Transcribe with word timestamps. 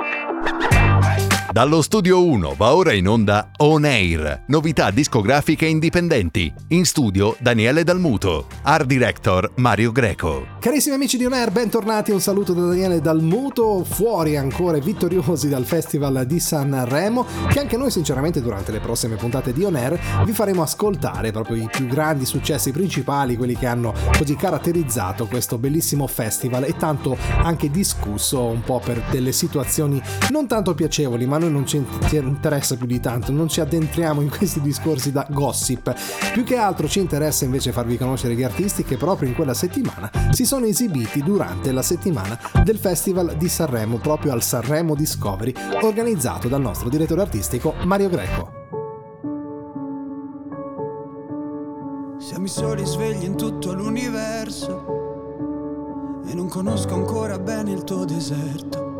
Ha 0.00 0.58
ha 0.62 0.69
Dallo 1.52 1.82
studio 1.82 2.24
1 2.24 2.54
va 2.56 2.76
ora 2.76 2.92
in 2.92 3.08
onda 3.08 3.50
On 3.56 3.84
Air, 3.84 4.44
novità 4.46 4.92
discografiche 4.92 5.66
indipendenti. 5.66 6.52
In 6.68 6.84
studio 6.84 7.34
Daniele 7.40 7.82
Dalmuto, 7.82 8.46
art 8.62 8.86
director 8.86 9.50
Mario 9.56 9.90
Greco. 9.90 10.46
Carissimi 10.60 10.94
amici 10.94 11.16
di 11.16 11.24
On 11.24 11.32
Air, 11.32 11.50
bentornati, 11.50 12.12
un 12.12 12.20
saluto 12.20 12.52
da 12.52 12.66
Daniele 12.66 13.00
Dalmuto, 13.00 13.82
fuori 13.82 14.36
ancora 14.36 14.78
vittoriosi 14.78 15.48
dal 15.48 15.64
Festival 15.64 16.24
di 16.24 16.38
Sanremo, 16.38 17.26
che 17.48 17.58
anche 17.58 17.76
noi 17.76 17.90
sinceramente 17.90 18.40
durante 18.40 18.70
le 18.70 18.78
prossime 18.78 19.16
puntate 19.16 19.52
di 19.52 19.64
On 19.64 19.74
Air 19.74 19.98
vi 20.24 20.32
faremo 20.32 20.62
ascoltare 20.62 21.32
proprio 21.32 21.56
i 21.56 21.68
più 21.68 21.88
grandi 21.88 22.26
successi 22.26 22.70
principali, 22.70 23.36
quelli 23.36 23.56
che 23.56 23.66
hanno 23.66 23.92
così 24.16 24.36
caratterizzato 24.36 25.26
questo 25.26 25.58
bellissimo 25.58 26.06
festival 26.06 26.62
e 26.62 26.76
tanto 26.76 27.18
anche 27.42 27.72
discusso 27.72 28.44
un 28.44 28.62
po' 28.62 28.80
per 28.84 29.02
delle 29.10 29.32
situazioni 29.32 30.00
non 30.30 30.46
tanto 30.46 30.74
piacevoli, 30.74 31.26
ma 31.26 31.38
noi 31.40 31.50
non 31.50 31.66
ci 31.66 31.84
interessa 32.10 32.76
più 32.76 32.86
di 32.86 33.00
tanto, 33.00 33.32
non 33.32 33.48
ci 33.48 33.60
addentriamo 33.60 34.20
in 34.20 34.28
questi 34.28 34.60
discorsi 34.60 35.10
da 35.10 35.26
gossip. 35.30 35.92
Più 36.32 36.44
che 36.44 36.56
altro 36.56 36.86
ci 36.86 37.00
interessa 37.00 37.44
invece 37.44 37.72
farvi 37.72 37.96
conoscere 37.96 38.34
gli 38.34 38.42
artisti 38.42 38.84
che 38.84 38.96
proprio 38.96 39.28
in 39.28 39.34
quella 39.34 39.54
settimana 39.54 40.10
si 40.30 40.44
sono 40.44 40.66
esibiti 40.66 41.22
durante 41.22 41.72
la 41.72 41.82
settimana 41.82 42.38
del 42.62 42.78
Festival 42.78 43.36
di 43.36 43.48
Sanremo, 43.48 43.96
proprio 43.98 44.32
al 44.32 44.42
Sanremo 44.42 44.94
Discovery, 44.94 45.54
organizzato 45.82 46.48
dal 46.48 46.60
nostro 46.60 46.88
direttore 46.88 47.22
artistico 47.22 47.74
Mario 47.84 48.08
Greco. 48.10 48.58
Siamo 52.18 52.44
i 52.44 52.48
soli 52.48 52.84
svegli 52.84 53.24
in 53.24 53.34
tutto 53.34 53.72
l'universo 53.72 54.98
e 56.26 56.34
non 56.34 56.48
conosco 56.48 56.94
ancora 56.94 57.38
bene 57.38 57.72
il 57.72 57.82
tuo 57.82 58.04
deserto. 58.04 58.99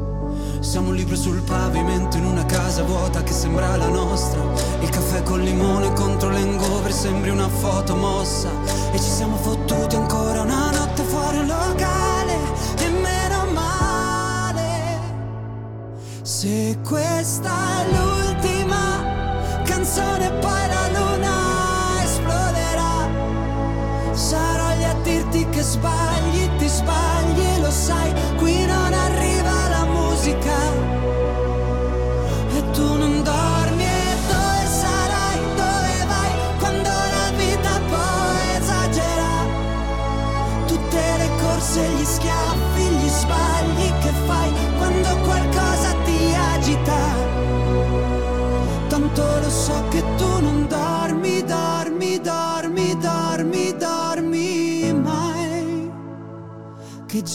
Siamo 0.61 0.89
un 0.89 0.95
libro 0.95 1.15
sul 1.15 1.41
pavimento 1.41 2.17
in 2.17 2.25
una 2.25 2.45
casa 2.45 2.83
vuota 2.83 3.23
che 3.23 3.33
sembra 3.33 3.75
la 3.77 3.87
nostra. 3.87 4.43
Il 4.79 4.89
caffè 4.89 5.23
col 5.23 5.41
limone 5.41 5.91
contro 5.93 6.29
l'engover 6.29 6.93
sembri 6.93 7.31
una 7.31 7.49
foto 7.49 7.95
mossa. 7.95 8.49
E 8.91 8.97
ci 8.99 9.09
siamo 9.09 9.37
fottuti 9.37 9.95
ancora 9.95 10.41
una 10.41 10.69
notte 10.69 11.01
fuori 11.01 11.39
un 11.39 11.47
locale. 11.47 12.37
E 12.77 12.89
meno 12.89 13.51
male. 13.51 14.99
Se 16.21 16.77
questa 16.87 17.81
è 17.81 17.91
l'ultima 17.91 19.63
canzone 19.63 20.29
poi 20.29 20.67
la 20.67 20.87
luna 20.99 22.03
esploderà. 22.03 23.09
Sarò 24.13 24.75
lì 24.75 24.83
a 24.83 24.93
dirti 25.01 25.49
che 25.49 25.61
sbagli, 25.63 26.30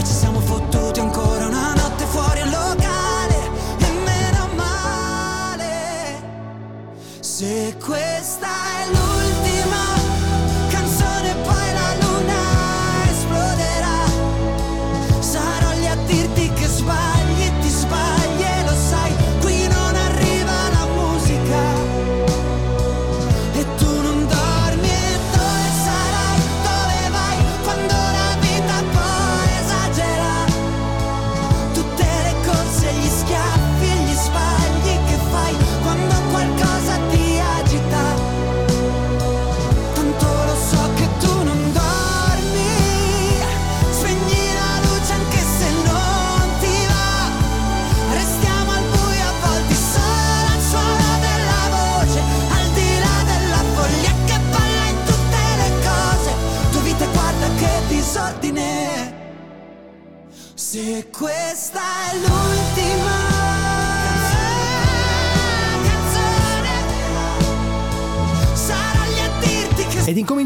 E 0.00 0.02
ci 0.02 0.14
siamo 0.14 0.40
fottuti 0.40 0.70
ancora 0.70 0.89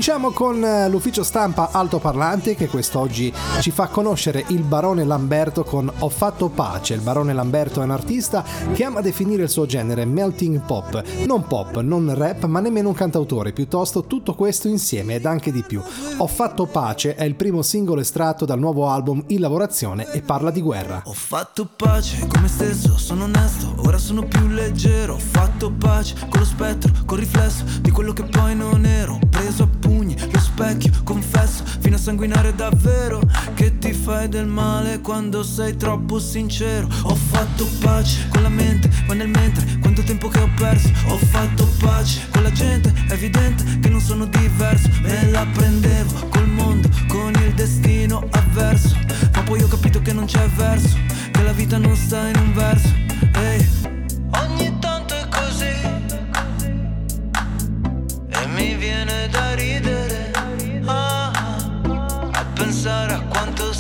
incominciamo 0.07 0.33
con 0.33 0.63
eh, 0.63 0.87
l'ufficio 0.91 1.23
stampa 1.23 1.71
altoparlante 1.73 2.55
che 2.55 2.69
quest'oggi 2.69 3.33
ci 3.61 3.71
fa 3.71 3.87
conoscere 3.87 4.45
il 4.49 4.63
barone 4.63 5.03
Lamberto 5.03 5.65
con 5.65 5.91
Ho 6.01 6.11
fatto 6.11 6.51
pace. 6.51 6.93
Il 6.93 7.01
barone 7.01 7.33
Lamberto 7.33 7.81
è 7.81 7.85
un 7.85 7.91
artista 7.91 8.45
che 8.75 8.85
ama 8.85 9.01
definire 9.01 9.45
il 9.45 9.49
suo 9.49 9.65
genere 9.65 10.05
melting 10.05 10.61
pop, 10.61 11.03
non 11.25 11.47
pop, 11.47 11.81
non 11.81 12.13
rap, 12.15 12.45
ma 12.45 12.61
nemmeno 12.61 12.89
un 12.89 12.95
cantautore, 12.95 13.55
piuttosto 13.55 14.05
tutto 14.05 14.35
questo 14.35 14.69
insieme 14.69 15.15
ed 15.15 15.25
anche 15.25 15.51
di 15.51 15.63
più. 15.63 15.81
Ho 16.19 16.27
fatto 16.27 16.67
pace 16.67 17.15
è 17.15 17.25
il 17.25 17.35
primo 17.35 17.63
singolo 17.63 18.03
estratto 18.03 18.45
dal 18.45 18.59
nuovo 18.59 18.91
album 18.91 19.25
in 19.29 19.41
lavorazione 19.41 20.13
e 20.13 20.21
parla 20.21 20.51
di 20.51 20.61
guerra. 20.61 21.01
Ho 21.07 21.15
fatto 21.15 21.67
pace 21.75 22.27
con 22.27 22.43
me 22.43 22.49
stesso, 22.49 22.99
sono 22.99 23.25
onesto, 23.25 23.75
ora 23.87 23.97
sono 23.97 24.23
più 24.23 24.49
leggero. 24.49 25.15
Ho 25.15 25.19
fatto 25.19 25.73
pace 25.73 26.15
con 26.29 26.41
lo 26.41 26.45
spettro, 26.45 26.93
col 27.07 27.21
riflesso 27.21 27.65
di 27.81 27.91
quello 27.91 28.13
che 28.13 28.25
poi 28.25 28.55
non 28.55 28.85
ero. 28.85 29.19
Preso 29.31 29.63
a 29.63 29.69
pugni 29.81 29.94
lo 30.35 30.41
specchio, 30.41 30.91
confesso, 31.05 31.65
fino 31.81 31.97
a 31.97 31.99
sanguinare 31.99 32.55
davvero. 32.55 33.21
Che 33.55 33.79
ti 33.79 33.93
fai 33.93 34.29
del 34.29 34.47
male 34.47 35.01
quando 35.01 35.43
sei 35.43 35.77
troppo 35.77 36.19
sincero. 36.19 36.89
Ho 37.05 37.15
fatto 37.15 37.67
pace 37.81 38.29
con 38.29 38.43
la 38.43 38.49
mente, 38.49 38.91
ma 39.07 39.15
nel 39.15 39.29
mentre, 39.29 39.79
quanto 39.81 40.03
tempo 40.03 40.29
che 40.29 40.41
ho 40.41 40.51
perso. 40.57 40.91
Ho 41.07 41.17
fatto 41.17 41.67
pace 41.79 42.29
con 42.31 42.43
la 42.43 42.53
gente, 42.53 42.93
è 43.09 43.13
evidente 43.13 43.79
che 43.81 43.89
non 43.89 44.01
sono 44.01 44.27
diverso. 44.27 44.89
Me 45.03 45.31
la 45.31 45.47
prendevo 45.53 46.29
col 46.29 46.49
mondo, 46.49 46.89
con 47.09 47.33
il 47.35 47.55
destino 47.55 48.27
avverso. 48.33 48.97
Ma 49.33 49.43
poi 49.43 49.63
ho 49.63 49.69
capito 49.69 50.03
che 50.03 50.13
non 50.13 50.27
c'è 50.27 50.47
verso, 50.57 50.97
che 51.31 51.43
la 51.43 51.53
vita 51.53 51.79
non 51.79 51.97
sta 51.97 52.29
in 52.29 52.37
un 52.37 52.53
verso. 52.53 52.93
Ehi. 53.35 53.94
Ogni 53.94 53.94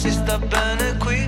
si 0.04 0.10
sta 0.10 0.36
bene 0.36 0.98
qui, 0.98 1.24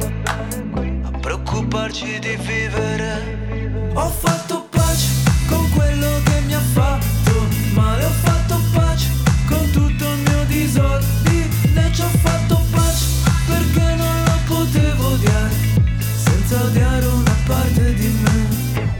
a 1.02 1.10
preoccuparci 1.18 2.18
di 2.18 2.36
vivere. 2.36 3.90
Ho 3.94 4.10
fatto 4.10 4.66
pace 4.68 5.08
con 5.48 5.66
quello 5.70 6.20
che 6.24 6.40
mi 6.44 6.54
ha 6.54 6.60
fatto 6.60 7.32
male, 7.72 8.04
ho 8.04 8.10
fatto 8.10 8.60
pace 8.74 9.08
con 9.48 9.70
tutto 9.70 10.04
il 10.04 10.18
mio 10.26 10.44
disordine, 10.44 11.90
ci 11.90 12.02
ho 12.02 12.08
fatto 12.20 12.60
pace 12.70 13.06
perché 13.46 13.94
non 13.94 14.24
lo 14.24 14.38
potevo 14.44 15.06
odiare, 15.08 15.54
senza 16.14 16.62
odiare 16.62 17.06
una 17.06 17.36
parte 17.46 17.94
di 17.94 18.14
me. 18.24 18.94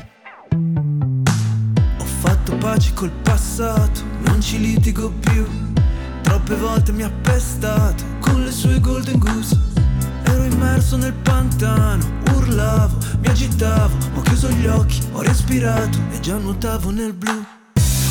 Ho 1.99 2.05
fatto 2.20 2.56
pace 2.56 2.94
col 2.94 3.12
passato, 3.23 4.00
non 4.20 4.40
ci 4.40 4.58
litigo 4.58 5.11
più. 5.20 5.46
Troppe 6.23 6.55
volte 6.55 6.93
mi 6.93 7.02
ha 7.02 7.11
pestato 7.11 8.02
con 8.20 8.43
le 8.43 8.50
sue 8.50 8.81
golden 8.81 9.19
goose. 9.19 9.65
Immerso 10.76 10.99
nel 10.99 11.14
pantano, 11.14 12.05
urlavo, 12.34 12.99
mi 13.20 13.28
agitavo, 13.28 13.96
ho 14.14 14.20
chiuso 14.20 14.50
gli 14.50 14.67
occhi, 14.67 15.00
ho 15.12 15.23
respirato 15.23 15.99
e 16.11 16.20
già 16.20 16.37
nuotavo 16.37 16.90
nel 16.90 17.14
blu. 17.14 17.32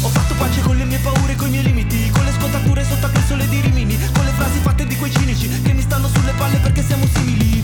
Ho 0.02 0.08
fatto 0.08 0.34
pace 0.34 0.62
con 0.62 0.76
le 0.76 0.84
mie 0.86 0.98
paure, 0.98 1.36
con 1.36 1.46
i 1.46 1.52
miei 1.52 1.64
limiti, 1.64 2.10
con 2.10 2.24
le 2.24 2.32
scottature 2.32 2.84
sotto 2.84 3.06
a 3.06 3.10
quel 3.10 3.24
sole 3.26 3.48
di 3.50 3.62
rimini, 3.62 3.96
con 4.12 4.26
le 4.26 4.32
frasi 4.32 4.58
fatte 4.62 4.88
di 4.88 4.96
quei 4.96 5.12
cinici 5.12 5.48
che 5.62 5.74
mi 5.74 5.82
stanno 5.82 6.08
sulle 6.08 6.34
palle 6.40 6.58
perché 6.58 6.82
siamo 6.82 7.06
simili. 7.14 7.62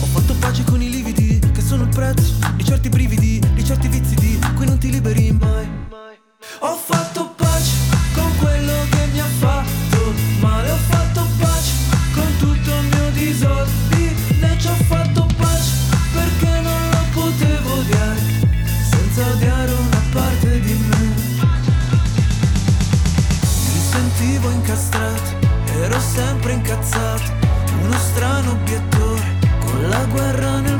Ho 0.00 0.06
fatto 0.06 0.34
pace 0.34 0.64
con 0.64 0.82
i 0.82 0.90
lividi, 0.90 1.38
che 1.38 1.60
sono 1.60 1.84
il 1.84 1.90
prezzo 1.90 2.34
di 2.56 2.64
certi 2.64 2.88
brividi, 2.88 3.40
di 3.54 3.64
certi 3.64 3.86
vizi 3.86 4.16
di 4.16 4.40
cui 4.56 4.66
non 4.66 4.76
ti 4.76 4.90
liberi 4.90 5.30
mai. 5.30 5.68
Ho 6.58 6.74
fatto 6.74 7.26
pace 7.26 7.31
sempre 26.52 26.72
incazzato, 26.72 27.32
uno 27.82 27.96
strano 27.96 28.50
obiettore, 28.52 29.38
con 29.60 29.88
la 29.88 30.04
guerra 30.04 30.60
nel 30.60 30.71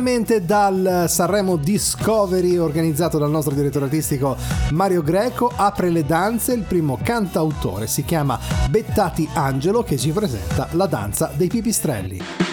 direttamente 0.00 0.44
dal 0.44 1.04
Sanremo 1.08 1.56
Discovery 1.56 2.56
organizzato 2.56 3.18
dal 3.18 3.30
nostro 3.30 3.54
direttore 3.54 3.84
artistico 3.84 4.34
Mario 4.70 5.02
Greco 5.02 5.52
apre 5.54 5.90
le 5.90 6.04
danze 6.04 6.54
il 6.54 6.62
primo 6.62 6.98
cantautore, 7.02 7.86
si 7.86 8.04
chiama 8.04 8.38
Bettati 8.70 9.28
Angelo 9.34 9.82
che 9.82 9.98
ci 9.98 10.10
presenta 10.10 10.68
la 10.72 10.86
danza 10.86 11.30
dei 11.36 11.48
pipistrelli. 11.48 12.49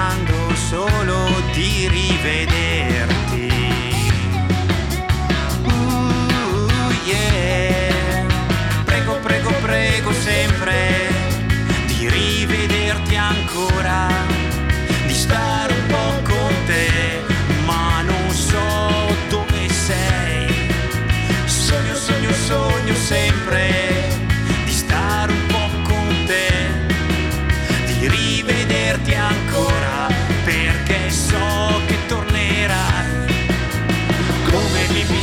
Desiderando 0.00 0.54
solo 0.54 1.28
di 1.52 1.88
rivederti. 1.88 3.48
Uh, 5.64 6.90
yeah. 7.04 8.26
Prego, 8.84 9.18
prego, 9.22 9.50
prego 9.60 10.12
sempre 10.12 11.08
di 11.86 12.08
rivederti 12.08 13.16
ancora, 13.16 14.08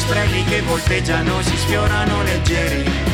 pipistrelli 0.07 0.43
che 0.45 0.61
volteggiano, 0.61 1.41
si 1.41 1.57
sfiorano 1.57 2.23
leggeri 2.23 3.07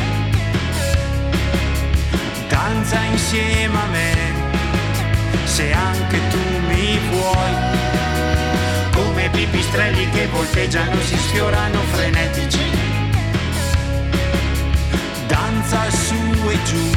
danza 2.48 3.02
insieme 3.02 3.78
a 3.78 3.86
me, 3.86 4.14
se 5.44 5.72
anche 5.72 6.20
tu 6.28 6.38
mi 6.68 6.98
vuoi. 7.10 7.52
Come 8.92 9.28
pipistrelli 9.30 10.08
che 10.10 10.26
volteggiano, 10.28 11.00
si 11.00 11.16
sfiorano 11.16 11.80
frenetici. 11.92 12.70
Danza 15.26 15.90
su 15.90 16.48
e 16.48 16.58
giù, 16.64 16.90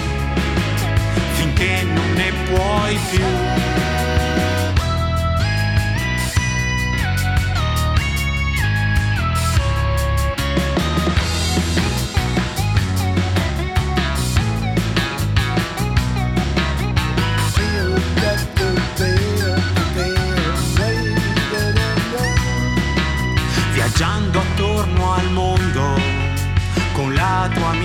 finché 1.34 1.84
non 1.84 2.13
ne 2.13 2.32
puoi 2.50 3.00
più. 3.10 3.97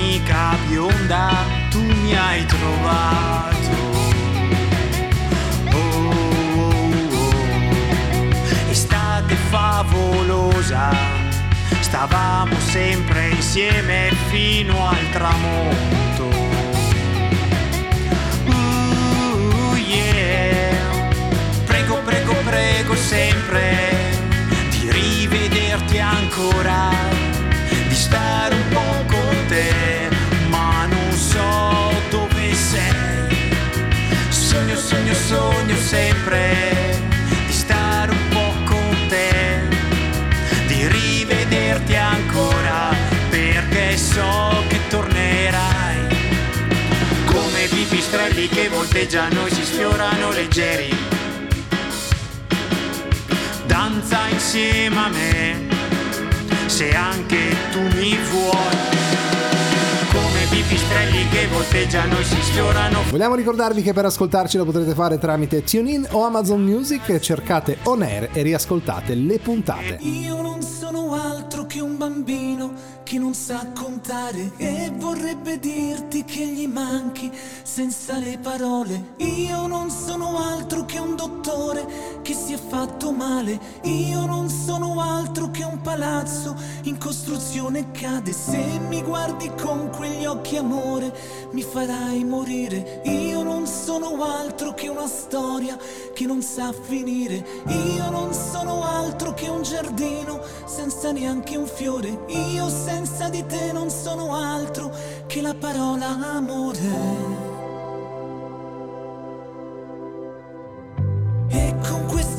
Amica 0.02 0.56
bionda, 0.66 1.30
tu 1.70 1.78
mi 1.78 2.14
hai 2.14 2.44
trovato. 2.46 3.78
Oh, 5.72 6.10
oh, 6.58 6.90
oh. 7.14 7.50
Estate 8.70 9.34
favolosa, 9.50 10.90
stavamo 11.80 12.58
sempre 12.58 13.28
insieme 13.30 14.10
fino 14.28 14.88
al 14.88 15.10
tramonto. 15.12 16.21
Volteggiano 48.92 49.46
e 49.46 49.50
si 49.50 49.64
sfiorano 49.64 50.30
leggeri. 50.32 50.94
Danza 53.66 54.28
insieme 54.28 54.96
a 54.96 55.08
me, 55.08 55.68
se 56.66 56.90
anche 56.94 57.56
tu 57.70 57.80
mi 57.80 58.18
vuoi 58.30 58.90
come 60.12 60.44
pipistrelli 60.50 61.26
che 61.30 61.46
volteggiano 61.48 62.18
e 62.18 62.24
si 62.24 62.36
sfiorano. 62.42 63.00
Vogliamo 63.08 63.34
ricordarvi 63.34 63.80
che 63.80 63.94
per 63.94 64.04
ascoltarci 64.04 64.58
lo 64.58 64.66
potrete 64.66 64.92
fare 64.92 65.18
tramite 65.18 65.64
TuneIn 65.64 66.08
o 66.10 66.24
Amazon 66.26 66.62
Music, 66.62 67.18
cercate 67.18 67.78
On 67.84 68.02
Air 68.02 68.28
e 68.34 68.42
riascoltate 68.42 69.14
le 69.14 69.38
puntate. 69.38 69.96
Io 70.02 70.42
non 70.42 70.60
sono 70.60 71.14
altro 71.14 71.64
che 71.64 71.80
un 71.80 71.96
bambino 71.96 72.92
che 73.04 73.18
non 73.18 73.34
sa 73.34 73.66
contare 73.74 74.52
e 74.56 74.90
vorrebbe 74.96 75.58
dirti 75.58 76.24
che 76.24 76.46
gli 76.46 76.66
manchi 76.66 77.30
senza 77.74 78.18
le 78.18 78.36
parole. 78.36 79.14
Io 79.16 79.66
non 79.66 79.88
sono 79.88 80.36
altro 80.36 80.84
che 80.84 80.98
un 80.98 81.16
dottore 81.16 82.20
che 82.20 82.34
si 82.34 82.52
è 82.52 82.58
fatto 82.58 83.12
male. 83.12 83.58
Io 83.84 84.26
non 84.26 84.50
sono 84.50 85.00
altro 85.00 85.50
che 85.50 85.64
un 85.64 85.80
palazzo 85.80 86.54
in 86.82 86.98
costruzione 86.98 87.90
cade. 87.90 88.30
Se 88.34 88.58
mi 88.90 89.02
guardi 89.02 89.50
con 89.58 89.88
quegli 89.88 90.26
occhi 90.26 90.58
amore 90.58 91.16
mi 91.52 91.62
farai 91.62 92.22
morire. 92.24 93.00
Io 93.06 93.42
non 93.42 93.66
sono 93.66 94.22
altro 94.22 94.74
che 94.74 94.88
una 94.88 95.06
storia 95.06 95.78
che 96.12 96.26
non 96.26 96.42
sa 96.42 96.74
finire. 96.74 97.42
Io 97.68 98.10
non 98.10 98.34
sono 98.34 98.84
altro 98.84 99.32
che 99.32 99.48
un 99.48 99.62
giardino 99.62 100.42
senza 100.66 101.10
neanche 101.10 101.56
un 101.56 101.66
fiore. 101.66 102.26
Io 102.26 102.68
senza 102.68 103.30
di 103.30 103.42
te 103.46 103.72
non 103.72 103.88
sono 103.88 104.34
altro 104.34 104.94
che 105.26 105.40
la 105.40 105.54
parola 105.54 106.08
amore. 106.34 107.61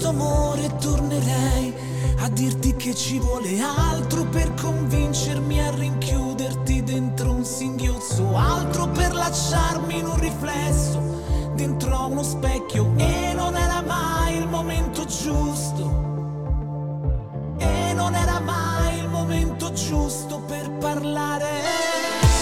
Questo 0.04 0.10
amore 0.10 0.76
tornerei 0.82 1.74
a 2.20 2.30
dirti 2.30 2.76
che 2.76 2.94
ci 2.94 3.20
vuole 3.20 3.62
altro 3.62 4.26
per 4.26 4.54
convincermi 4.56 5.62
a 5.62 5.72
rinchiuderti 5.72 6.84
dentro 6.84 7.32
un 7.32 7.46
singhiozzo, 7.46 8.36
altro 8.36 8.90
per 8.90 9.14
lasciarmi 9.14 10.00
in 10.00 10.06
un 10.06 10.20
riflesso 10.20 11.52
dentro 11.56 12.08
uno 12.08 12.24
specchio 12.24 12.92
e 12.98 13.32
non 13.34 13.56
era 13.56 13.82
mai 13.82 14.36
il 14.36 14.48
momento 14.48 15.06
giusto. 15.06 16.02
E 17.60 17.94
non 17.94 18.14
era 18.14 18.42
mai 18.42 19.00
il 19.00 19.08
momento 19.08 19.72
giusto 19.72 20.42
per 20.42 20.70
parlare. 20.80 22.33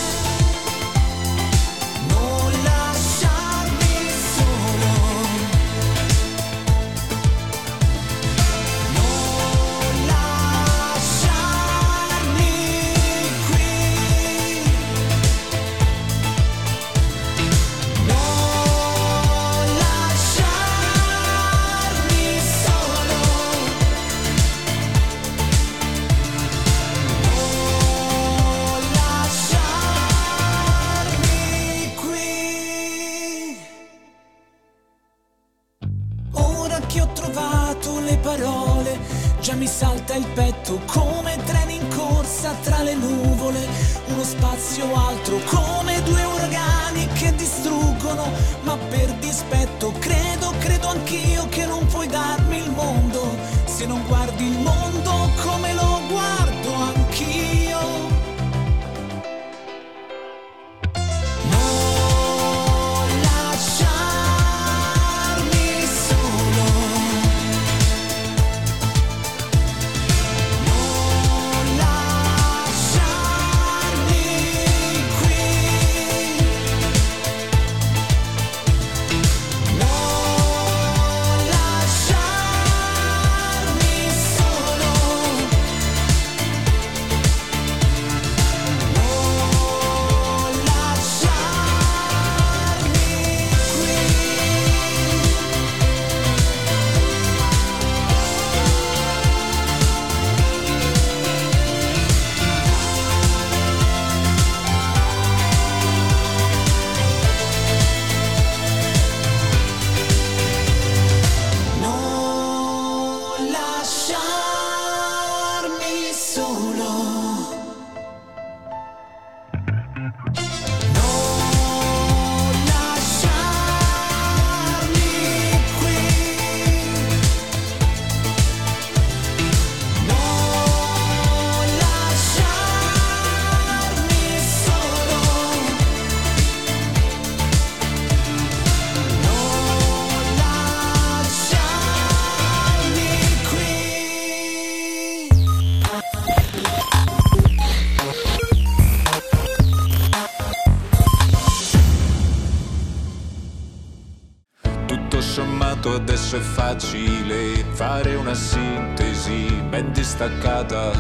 Adesso 156.32 156.38
è 156.38 156.40
facile 156.40 157.66
fare 157.72 158.16
una 158.16 158.34
sintesi 158.34 159.48
ben 159.70 159.92
distaccata. 159.92 160.92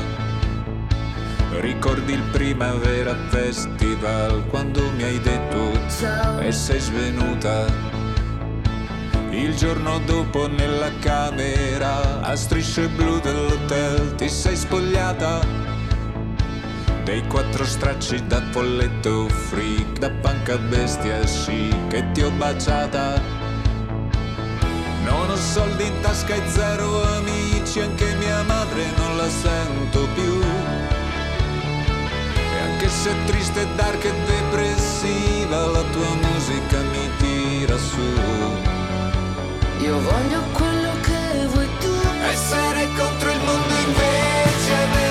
Ricordi 1.59 2.13
il 2.13 2.23
Primavera 2.31 3.15
Festival 3.29 4.45
quando 4.47 4.89
mi 4.91 5.03
hai 5.03 5.19
detto 5.19 5.71
ciao 5.99 6.39
e 6.39 6.51
sei 6.51 6.79
svenuta. 6.79 7.65
Il 9.29 9.55
giorno 9.55 9.99
dopo 9.99 10.47
nella 10.47 10.91
camera 10.99 12.21
a 12.21 12.35
strisce 12.35 12.89
blu 12.89 13.19
dell'hotel 13.19 14.15
ti 14.15 14.27
sei 14.27 14.55
spogliata. 14.55 15.39
Dei 17.03 17.25
quattro 17.27 17.65
stracci 17.65 18.25
da 18.27 18.41
folletto 18.51 19.27
freak, 19.27 19.99
da 19.99 20.09
panca 20.09 20.57
bestia 20.57 21.25
sì, 21.25 21.73
che 21.87 22.11
ti 22.11 22.21
ho 22.21 22.31
baciata. 22.31 23.50
Non 25.11 25.29
ho 25.29 25.35
soldi 25.35 25.85
in 25.85 25.99
tasca 25.99 26.33
e 26.35 26.41
zero 26.47 27.03
amici, 27.17 27.81
anche 27.81 28.15
mia 28.15 28.43
madre 28.43 28.85
non 28.95 29.17
la 29.17 29.29
sento 29.29 30.07
più. 30.15 30.39
E 32.55 32.59
anche 32.67 32.87
se 32.87 33.09
è 33.11 33.15
triste, 33.25 33.67
dark 33.75 34.03
e 34.05 34.13
depressiva, 34.25 35.65
la 35.67 35.83
tua 35.91 36.13
musica 36.15 36.77
mi 36.93 37.09
tira 37.17 37.77
su. 37.77 38.07
Io 39.79 39.99
voglio 39.99 40.41
quello 40.53 40.91
che 41.01 41.45
vuoi 41.47 41.69
tu. 41.79 41.93
Essere 42.31 42.87
contro 42.95 43.31
il 43.31 43.39
mondo 43.39 43.73
invece 43.87 45.10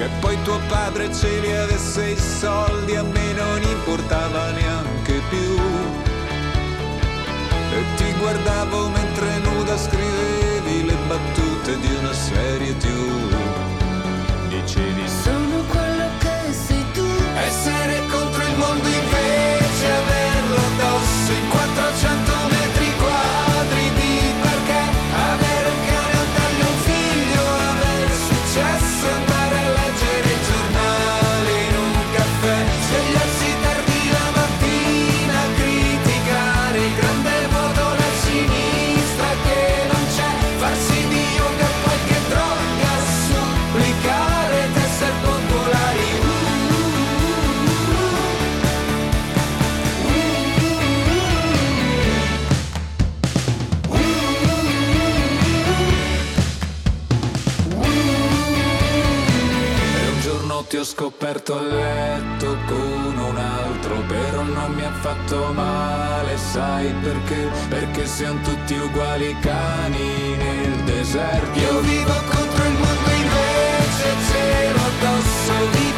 Che 0.00 0.08
poi 0.18 0.42
tuo 0.44 0.58
padre 0.66 1.12
ce 1.12 1.40
li 1.40 1.52
avesse 1.54 2.12
i 2.12 2.16
soldi, 2.16 2.96
a 2.96 3.02
me 3.02 3.32
non 3.34 3.60
importava 3.62 4.50
neanche 4.52 5.20
più. 5.28 5.58
E 7.70 7.84
ti 7.96 8.10
guardavo 8.18 8.88
mentre 8.88 9.38
nuda 9.40 9.76
scrivevi 9.76 10.86
le 10.86 10.96
battute 11.06 11.78
di 11.80 11.94
una 11.96 12.14
serie 12.14 12.74
TV. 12.78 13.34
Dicevi 14.48 15.06
Sono 15.22 15.64
quello 15.68 16.08
che 16.18 16.50
sei 16.50 16.84
tu. 16.94 17.06
Essere 17.36 18.00
contro 18.10 18.42
il 18.42 18.56
mondo 18.56 18.89
scoperto 61.50 61.56
a 61.56 61.62
letto 61.62 62.56
con 62.66 63.18
un 63.18 63.36
altro, 63.36 63.96
però 64.06 64.42
non 64.42 64.72
mi 64.72 64.84
ha 64.84 64.92
fatto 64.92 65.52
male, 65.52 66.36
sai 66.36 66.92
perché? 67.02 67.50
Perché 67.68 68.06
siamo 68.06 68.40
tutti 68.42 68.74
uguali 68.74 69.36
cani 69.40 70.36
nel 70.36 70.76
deserto. 70.84 71.58
Io 71.58 71.80
vivo 71.80 72.12
contro 72.30 72.64
il 72.64 72.72
mondo 72.72 73.10
invece 73.10 74.14
cielo 74.30 74.78
addosso 74.78 75.89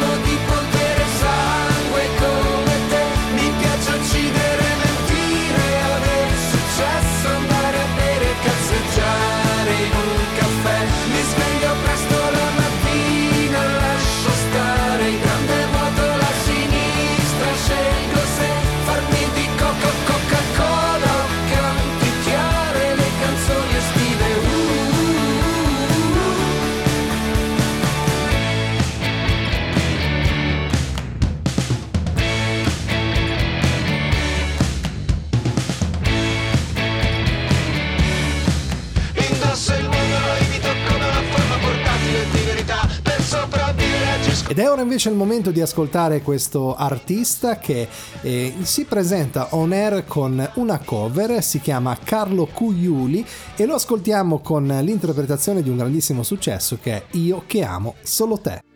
Ed 44.53 44.59
è 44.59 44.69
ora 44.69 44.83
invece 44.83 45.09
il 45.09 45.15
momento 45.15 45.49
di 45.49 45.61
ascoltare 45.61 46.21
questo 46.21 46.75
artista 46.75 47.57
che 47.57 47.87
eh, 48.21 48.53
si 48.61 48.85
presenta 48.85 49.47
on 49.55 49.71
air 49.71 50.05
con 50.05 50.47
una 50.57 50.77
cover, 50.77 51.41
si 51.41 51.59
chiama 51.59 51.97
Carlo 51.97 52.45
Cugliuli 52.45 53.25
e 53.55 53.65
lo 53.65 53.73
ascoltiamo 53.73 54.41
con 54.41 54.67
l'interpretazione 54.67 55.63
di 55.63 55.71
un 55.71 55.77
grandissimo 55.77 56.21
successo 56.21 56.77
che 56.79 56.93
è 56.93 57.03
Io 57.13 57.45
che 57.47 57.63
amo 57.63 57.95
solo 58.03 58.37
te. 58.37 58.72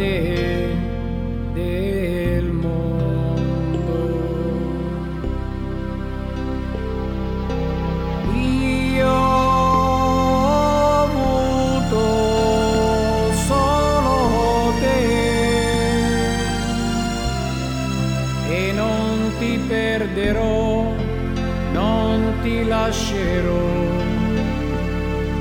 Strade 0.00 0.74
del 1.52 2.44
mondo. 2.44 3.40
Io 8.32 9.18
e 18.48 18.72
non 18.72 19.32
ti 19.38 19.60
perderò, 19.68 20.94
non 21.72 22.38
ti 22.42 22.64
lascerò 22.64 23.68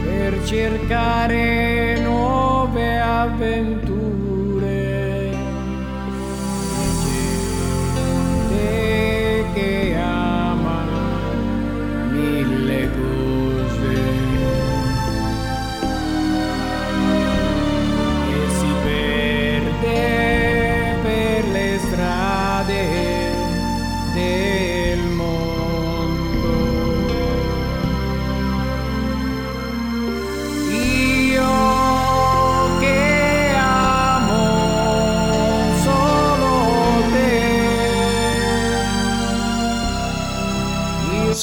per 0.03 0.43
cercare 0.43 1.99
nuove 2.01 2.99
avventure. 2.99 3.88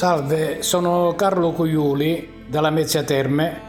Salve, 0.07 0.63
sono 0.63 1.15
Carlo 1.17 1.51
Cuiuli 1.51 2.45
dalla 2.47 2.69
Mezzia 2.69 3.03
Terme 3.03 3.59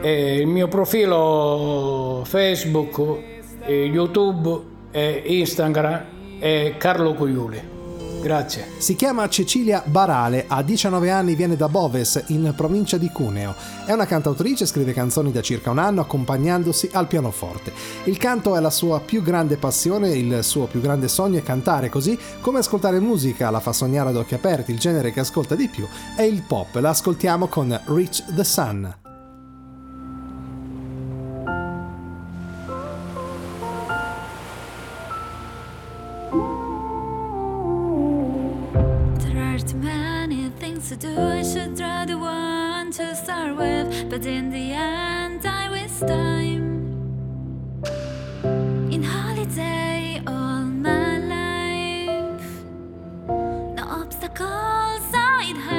e 0.00 0.38
il 0.40 0.48
mio 0.48 0.66
profilo 0.66 2.22
Facebook, 2.24 3.00
eh, 3.64 3.84
YouTube 3.84 4.60
e 4.90 5.22
Instagram 5.24 6.04
e 6.40 6.74
Carlo 6.78 7.14
Coiuli. 7.14 7.77
Grazie. 8.20 8.66
Si 8.78 8.96
chiama 8.96 9.28
Cecilia 9.28 9.82
Barale, 9.86 10.44
ha 10.48 10.62
19 10.62 11.10
anni, 11.10 11.34
viene 11.34 11.56
da 11.56 11.68
Boves, 11.68 12.24
in 12.28 12.52
provincia 12.56 12.98
di 12.98 13.10
Cuneo. 13.10 13.54
È 13.86 13.92
una 13.92 14.06
cantautrice, 14.06 14.66
scrive 14.66 14.92
canzoni 14.92 15.30
da 15.30 15.40
circa 15.40 15.70
un 15.70 15.78
anno 15.78 16.00
accompagnandosi 16.00 16.90
al 16.92 17.06
pianoforte. 17.06 17.72
Il 18.04 18.16
canto 18.18 18.56
è 18.56 18.60
la 18.60 18.70
sua 18.70 19.00
più 19.00 19.22
grande 19.22 19.56
passione, 19.56 20.10
il 20.10 20.42
suo 20.42 20.66
più 20.66 20.80
grande 20.80 21.08
sogno 21.08 21.38
è 21.38 21.42
cantare, 21.42 21.88
così 21.88 22.18
come 22.40 22.58
ascoltare 22.58 22.98
musica, 22.98 23.50
la 23.50 23.60
fa 23.60 23.72
sognare 23.72 24.10
ad 24.10 24.16
occhi 24.16 24.34
aperti, 24.34 24.72
il 24.72 24.78
genere 24.78 25.12
che 25.12 25.20
ascolta 25.20 25.54
di 25.54 25.68
più 25.68 25.86
è 26.16 26.22
il 26.22 26.42
pop. 26.42 26.74
La 26.76 26.90
ascoltiamo 26.90 27.46
con 27.46 27.80
Reach 27.86 28.24
the 28.34 28.44
Sun. 28.44 29.07
But 44.08 44.24
in 44.24 44.50
the 44.50 44.72
end 44.72 45.44
I 45.44 45.70
waste 45.70 46.06
time 46.06 46.64
in 48.90 49.02
holiday 49.02 50.22
all 50.26 50.64
my 50.64 51.18
life. 51.18 52.48
No 53.76 53.84
obstacles 53.86 55.04
I'd 55.12 55.56
have. 55.56 55.77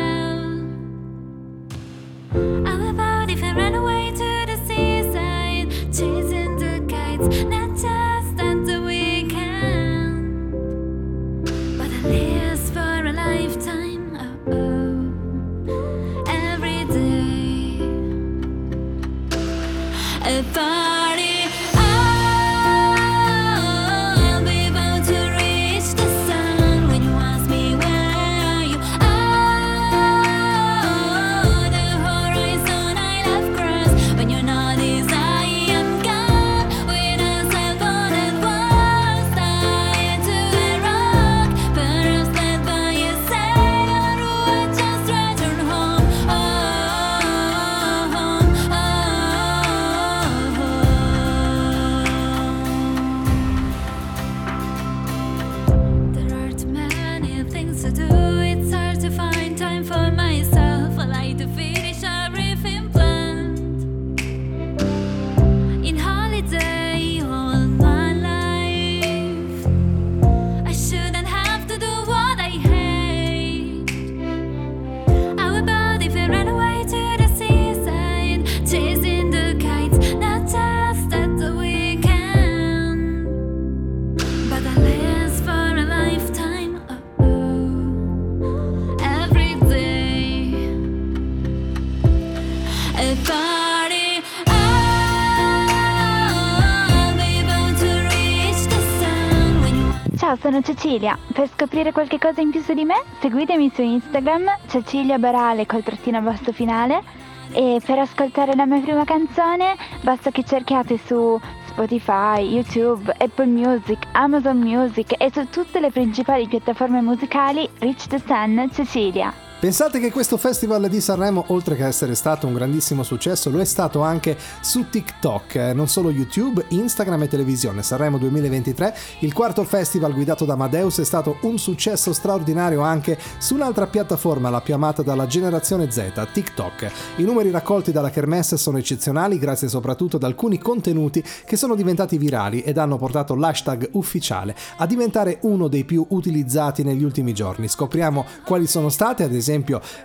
Cecilia. 100.90 101.20
Per 101.32 101.48
scoprire 101.48 101.92
qualche 101.92 102.18
cosa 102.18 102.42
in 102.42 102.50
più 102.50 102.62
su 102.62 102.74
di 102.74 102.84
me, 102.84 102.96
seguitemi 103.22 103.70
su 103.72 103.84
Instagram, 103.84 104.46
Cecilia 104.68 105.20
Barale 105.20 105.68
col 105.68 105.84
trattino 105.84 106.20
basso 106.20 106.52
finale. 106.52 107.04
E 107.52 107.80
per 107.86 108.00
ascoltare 108.00 108.56
la 108.56 108.66
mia 108.66 108.80
prima 108.80 109.04
canzone, 109.04 109.76
basta 110.02 110.32
che 110.32 110.44
cerchiate 110.44 110.98
su 110.98 111.40
Spotify, 111.68 112.42
YouTube, 112.42 113.14
Apple 113.20 113.46
Music, 113.46 114.00
Amazon 114.14 114.58
Music 114.58 115.14
e 115.16 115.30
su 115.32 115.48
tutte 115.50 115.80
le 115.80 115.92
principali 115.92 116.48
piattaforme 116.48 117.02
musicali 117.02 117.70
Reach 117.78 118.08
the 118.08 118.20
Sun 118.26 118.70
Cecilia. 118.74 119.49
Pensate 119.60 120.00
che 120.00 120.10
questo 120.10 120.38
festival 120.38 120.88
di 120.88 121.02
Sanremo, 121.02 121.44
oltre 121.48 121.76
che 121.76 121.86
essere 121.86 122.16
stato 122.16 122.48
un 122.48 122.54
grandissimo 122.54 123.04
successo, 123.04 123.50
lo 123.50 123.60
è 123.60 123.66
stato 123.66 124.00
anche 124.00 124.38
su 124.62 124.88
TikTok, 124.90 125.56
eh, 125.56 125.74
non 125.74 125.90
solo 125.90 126.12
YouTube, 126.12 126.64
Instagram 126.70 127.24
e 127.24 127.28
televisione. 127.28 127.84
Sanremo 127.84 128.18
2023, 128.18 128.96
il 129.20 129.34
quarto 129.34 129.66
festival 129.66 130.14
guidato 130.14 130.46
da 130.46 130.54
Amadeus, 130.54 131.02
è 131.02 131.04
stato 131.04 131.40
un 131.42 131.58
successo 131.58 132.14
straordinario 132.14 132.80
anche 132.80 133.20
su 133.38 133.56
un'altra 133.56 133.88
piattaforma, 133.88 134.50
la 134.50 134.62
più 134.62 134.76
amata 134.76 135.02
dalla 135.02 135.28
generazione 135.28 135.92
Z, 135.92 136.10
TikTok. 136.32 136.92
I 137.18 137.24
numeri 137.24 137.52
raccolti 137.52 137.92
dalla 137.92 138.12
Kermesse 138.12 138.56
sono 138.56 138.78
eccezionali 138.78 139.38
grazie 139.38 139.68
soprattutto 139.68 140.16
ad 140.16 140.24
alcuni 140.24 140.58
contenuti 140.58 141.22
che 141.46 141.58
sono 141.58 141.76
diventati 141.76 142.18
virali 142.18 142.62
ed 142.62 142.78
hanno 142.78 142.96
portato 142.96 143.36
l'hashtag 143.36 143.90
ufficiale 143.92 144.56
a 144.78 144.86
diventare 144.86 145.40
uno 145.42 145.68
dei 145.68 145.84
più 145.84 146.06
utilizzati 146.12 146.82
negli 146.84 147.04
ultimi 147.04 147.34
giorni. 147.34 147.68
Scopriamo 147.68 148.26
quali 148.46 148.66
sono 148.66 148.88
state, 148.88 149.24
ad 149.24 149.34
esempio 149.34 149.48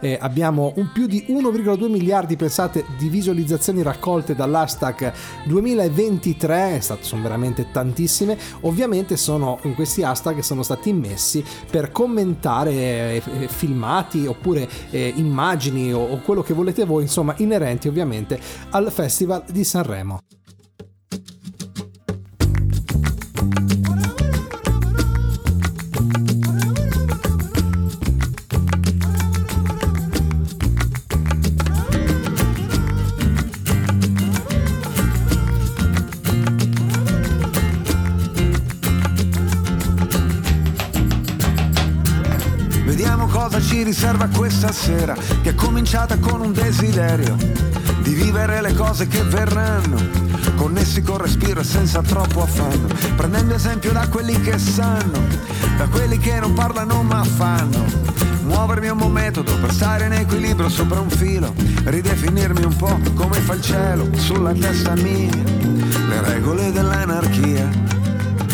eh, 0.00 0.18
abbiamo 0.20 0.72
un 0.76 0.90
più 0.92 1.06
di 1.06 1.26
1,2 1.28 1.90
miliardi, 1.90 2.36
pensate, 2.36 2.84
di 2.98 3.08
visualizzazioni 3.08 3.82
raccolte 3.82 4.34
dall'hashtag 4.34 5.12
2023, 5.44 6.76
è 6.76 6.80
stato, 6.80 7.04
sono 7.04 7.22
veramente 7.22 7.70
tantissime, 7.70 8.36
ovviamente 8.60 9.16
sono 9.16 9.58
in 9.62 9.74
questi 9.74 10.02
hashtag 10.02 10.40
sono 10.40 10.62
stati 10.62 10.88
immessi 10.88 11.44
per 11.70 11.90
commentare 11.90 12.72
eh, 12.72 13.22
eh, 13.40 13.48
filmati 13.48 14.26
oppure 14.26 14.68
eh, 14.90 15.12
immagini 15.16 15.92
o, 15.92 16.00
o 16.00 16.20
quello 16.20 16.42
che 16.42 16.54
volete 16.54 16.84
voi, 16.84 17.02
insomma 17.02 17.34
inerenti 17.38 17.88
ovviamente 17.88 18.38
al 18.70 18.90
Festival 18.90 19.44
di 19.50 19.64
Sanremo. 19.64 20.20
Questa 44.44 44.72
sera, 44.72 45.16
che 45.40 45.50
è 45.50 45.54
cominciata 45.54 46.18
con 46.18 46.42
un 46.42 46.52
desiderio 46.52 47.34
di 48.02 48.12
vivere 48.12 48.60
le 48.60 48.74
cose 48.74 49.06
che 49.06 49.22
verranno, 49.22 49.96
connessi 50.56 51.00
col 51.00 51.20
respiro 51.20 51.60
e 51.60 51.64
senza 51.64 52.02
troppo 52.02 52.42
affanno, 52.42 52.88
prendendo 53.16 53.54
esempio 53.54 53.90
da 53.92 54.06
quelli 54.06 54.38
che 54.42 54.58
sanno, 54.58 55.18
da 55.78 55.86
quelli 55.86 56.18
che 56.18 56.38
non 56.40 56.52
parlano 56.52 57.02
ma 57.02 57.24
fanno. 57.24 57.86
Muovermi 58.42 58.88
un 58.88 58.98
buon 58.98 59.12
metodo 59.12 59.58
per 59.58 59.72
stare 59.72 60.04
in 60.04 60.12
equilibrio 60.12 60.68
sopra 60.68 61.00
un 61.00 61.08
filo, 61.08 61.54
ridefinirmi 61.84 62.64
un 62.64 62.76
po' 62.76 63.00
come 63.14 63.38
fa 63.38 63.54
il 63.54 63.62
cielo 63.62 64.10
sulla 64.16 64.52
testa 64.52 64.92
mia, 64.92 65.32
le 65.32 66.20
regole 66.20 66.70
dell'anarchia. 66.70 67.83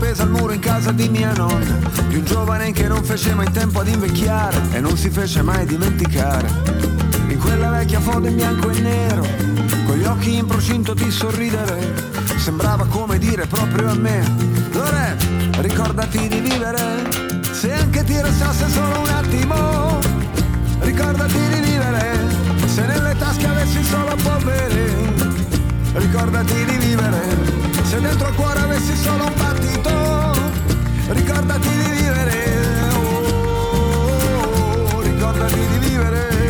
Appesa 0.00 0.22
al 0.22 0.30
muro 0.30 0.52
in 0.52 0.60
casa 0.60 0.92
di 0.92 1.08
mia 1.08 1.32
nonna, 1.34 1.78
di 2.08 2.16
un 2.16 2.24
giovane 2.24 2.72
che 2.72 2.88
non 2.88 3.04
fece 3.04 3.34
mai 3.34 3.50
tempo 3.52 3.80
ad 3.80 3.88
invecchiare 3.88 4.58
e 4.72 4.80
non 4.80 4.96
si 4.96 5.10
fece 5.10 5.42
mai 5.42 5.66
dimenticare. 5.66 6.48
In 7.28 7.38
quella 7.38 7.68
vecchia 7.68 8.00
foto 8.00 8.26
in 8.26 8.34
bianco 8.34 8.70
e 8.70 8.80
nero, 8.80 9.26
con 9.84 9.96
gli 9.96 10.04
occhi 10.04 10.36
in 10.36 10.46
procinto 10.46 10.94
di 10.94 11.10
sorridere, 11.10 12.12
sembrava 12.38 12.86
come 12.86 13.18
dire 13.18 13.46
proprio 13.46 13.90
a 13.90 13.94
me, 13.94 14.24
Lore, 14.72 15.16
ricordati 15.58 16.28
di 16.28 16.40
vivere, 16.40 17.08
se 17.52 17.72
anche 17.72 18.02
ti 18.02 18.18
restasse 18.20 18.68
solo 18.70 19.00
un 19.00 19.08
attimo, 19.08 19.98
ricordati 20.80 21.38
di 21.38 21.60
vivere, 21.60 22.26
se 22.66 22.86
nelle 22.86 23.14
tasche 23.18 23.46
avessi 23.46 23.84
solo 23.84 24.14
polvere, 24.22 25.39
ricordati 25.92 26.64
di 26.64 26.76
vivere, 26.78 27.20
se 27.84 28.00
dentro 28.00 28.28
il 28.28 28.34
cuore 28.34 28.60
avessi 28.60 28.96
solo 28.96 29.24
un 29.24 29.34
battito, 29.36 30.34
ricordati 31.08 31.68
di 31.68 31.90
vivere, 31.90 32.90
oh, 32.94 35.00
ricordati 35.00 35.54
di 35.54 35.78
vivere. 35.78 36.49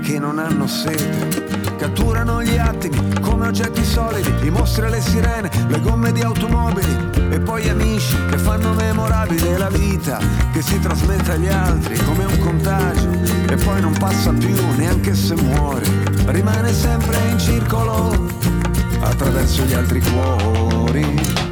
che 0.00 0.18
non 0.18 0.38
hanno 0.38 0.66
sete. 0.66 1.76
Catturano 1.76 2.42
gli 2.42 2.56
attimi 2.56 3.20
come 3.20 3.46
oggetti 3.46 3.84
solidi, 3.84 4.46
i 4.46 4.50
mostri 4.50 4.86
e 4.86 4.90
le 4.90 5.00
sirene, 5.00 5.50
le 5.68 5.80
gomme 5.80 6.12
di 6.12 6.20
automobili 6.20 7.08
e 7.30 7.40
poi 7.40 7.68
amici 7.68 8.16
che 8.28 8.38
fanno 8.38 8.74
memorabile 8.74 9.56
la 9.56 9.68
vita 9.68 10.18
che 10.52 10.62
si 10.62 10.78
trasmette 10.80 11.32
agli 11.32 11.48
altri 11.48 11.96
come 12.04 12.24
un 12.24 12.38
contagio 12.38 13.08
e 13.48 13.56
poi 13.56 13.80
non 13.80 13.92
passa 13.98 14.32
più 14.32 14.54
neanche 14.76 15.14
se 15.14 15.34
muore, 15.36 15.84
rimane 16.26 16.72
sempre 16.72 17.18
in 17.30 17.38
circolo 17.38 18.28
attraverso 19.00 19.64
gli 19.64 19.72
altri 19.72 20.00
cuori. 20.00 21.48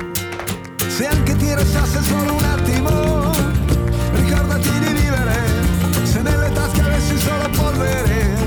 Se 0.87 1.07
anche 1.07 1.37
ti 1.37 1.55
restasse 1.55 2.03
solo 2.03 2.35
un 2.35 2.45
attimo, 2.45 3.33
ricordati 4.15 4.69
di 4.81 4.93
vivere, 4.93 5.45
se 6.03 6.21
nelle 6.23 6.51
tasche 6.53 6.83
avessi 6.83 7.17
solo 7.19 7.49
polvere, 7.51 8.38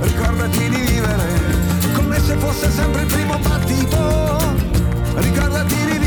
ricordati 0.00 0.68
di 0.68 0.76
vivere, 0.76 1.92
come 1.94 2.18
se 2.20 2.36
fosse 2.36 2.70
sempre 2.70 3.02
il 3.02 3.06
primo 3.06 3.38
battito, 3.38 4.38
ricordati 5.16 5.74
di 5.74 5.82
vivere, 5.82 5.99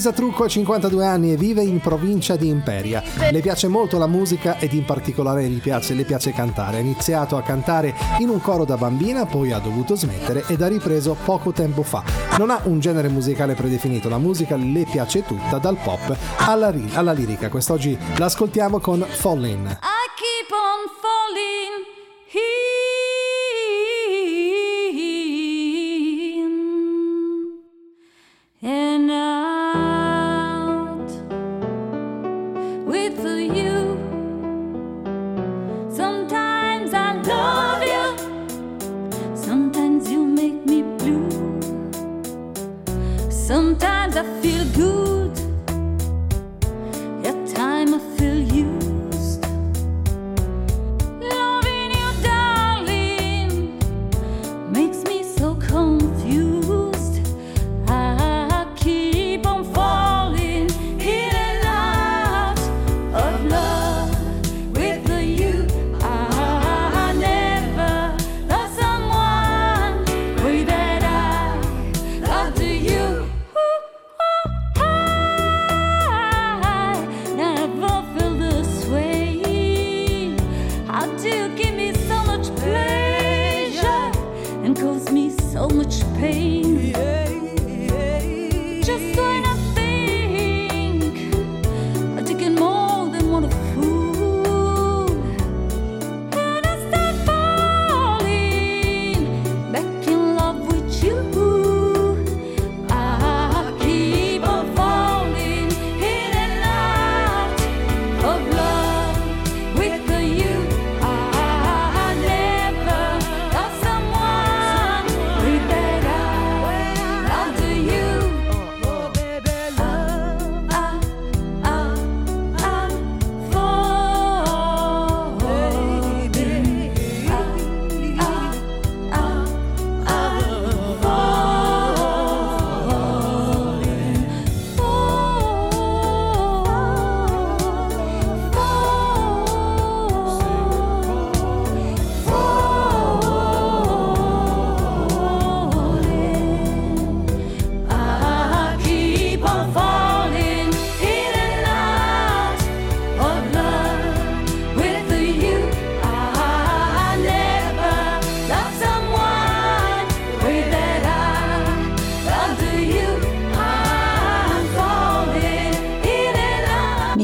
Elisa 0.00 0.14
Trucco, 0.14 0.44
ha 0.44 0.48
52 0.48 1.04
anni 1.04 1.32
e 1.32 1.36
vive 1.36 1.62
in 1.62 1.78
provincia 1.78 2.34
di 2.34 2.48
Imperia. 2.48 3.02
Le 3.30 3.40
piace 3.42 3.68
molto 3.68 3.98
la 3.98 4.06
musica 4.06 4.58
ed 4.58 4.72
in 4.72 4.86
particolare 4.86 5.46
gli 5.46 5.60
piace, 5.60 5.92
le 5.92 6.04
piace 6.04 6.32
cantare. 6.32 6.78
Ha 6.78 6.80
iniziato 6.80 7.36
a 7.36 7.42
cantare 7.42 7.94
in 8.18 8.30
un 8.30 8.40
coro 8.40 8.64
da 8.64 8.78
bambina, 8.78 9.26
poi 9.26 9.52
ha 9.52 9.58
dovuto 9.58 9.96
smettere 9.96 10.44
ed 10.46 10.62
ha 10.62 10.68
ripreso 10.68 11.14
poco 11.22 11.52
tempo 11.52 11.82
fa. 11.82 12.02
Non 12.38 12.48
ha 12.48 12.62
un 12.64 12.80
genere 12.80 13.08
musicale 13.08 13.52
predefinito, 13.52 14.08
la 14.08 14.16
musica 14.16 14.56
le 14.56 14.86
piace 14.90 15.22
tutta, 15.22 15.58
dal 15.58 15.76
pop 15.76 16.16
alla, 16.38 16.70
ri- 16.70 16.92
alla 16.94 17.12
lirica. 17.12 17.50
Quest'oggi 17.50 17.98
l'ascoltiamo 18.16 18.80
con 18.80 19.04
Fallin'. 19.06 19.66
I 19.66 20.06
keep 20.16 20.50
on 20.50 20.88
falling 20.96 21.84
in 22.32 22.69
make 40.40 40.64
me 40.64 40.89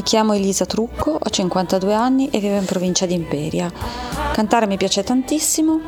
chiamo 0.07 0.31
Elisa 0.31 0.65
Trucco, 0.65 1.19
ho 1.21 1.29
52 1.29 1.93
anni 1.93 2.29
e 2.29 2.39
vivo 2.39 2.55
in 2.55 2.63
provincia 2.63 3.05
di 3.05 3.13
Imperia. 3.13 3.69
Cantare 4.31 4.65
mi 4.65 4.77
piace 4.77 5.03
tantissimo, 5.03 5.81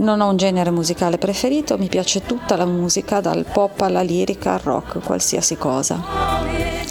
non 0.00 0.20
ho 0.20 0.28
un 0.28 0.36
genere 0.36 0.70
musicale 0.70 1.16
preferito, 1.16 1.78
mi 1.78 1.88
piace 1.88 2.26
tutta 2.26 2.56
la 2.56 2.66
musica, 2.66 3.22
dal 3.22 3.46
pop 3.50 3.80
alla 3.80 4.02
lirica 4.02 4.52
al 4.52 4.58
rock, 4.58 5.02
qualsiasi 5.02 5.56
cosa. 5.56 6.37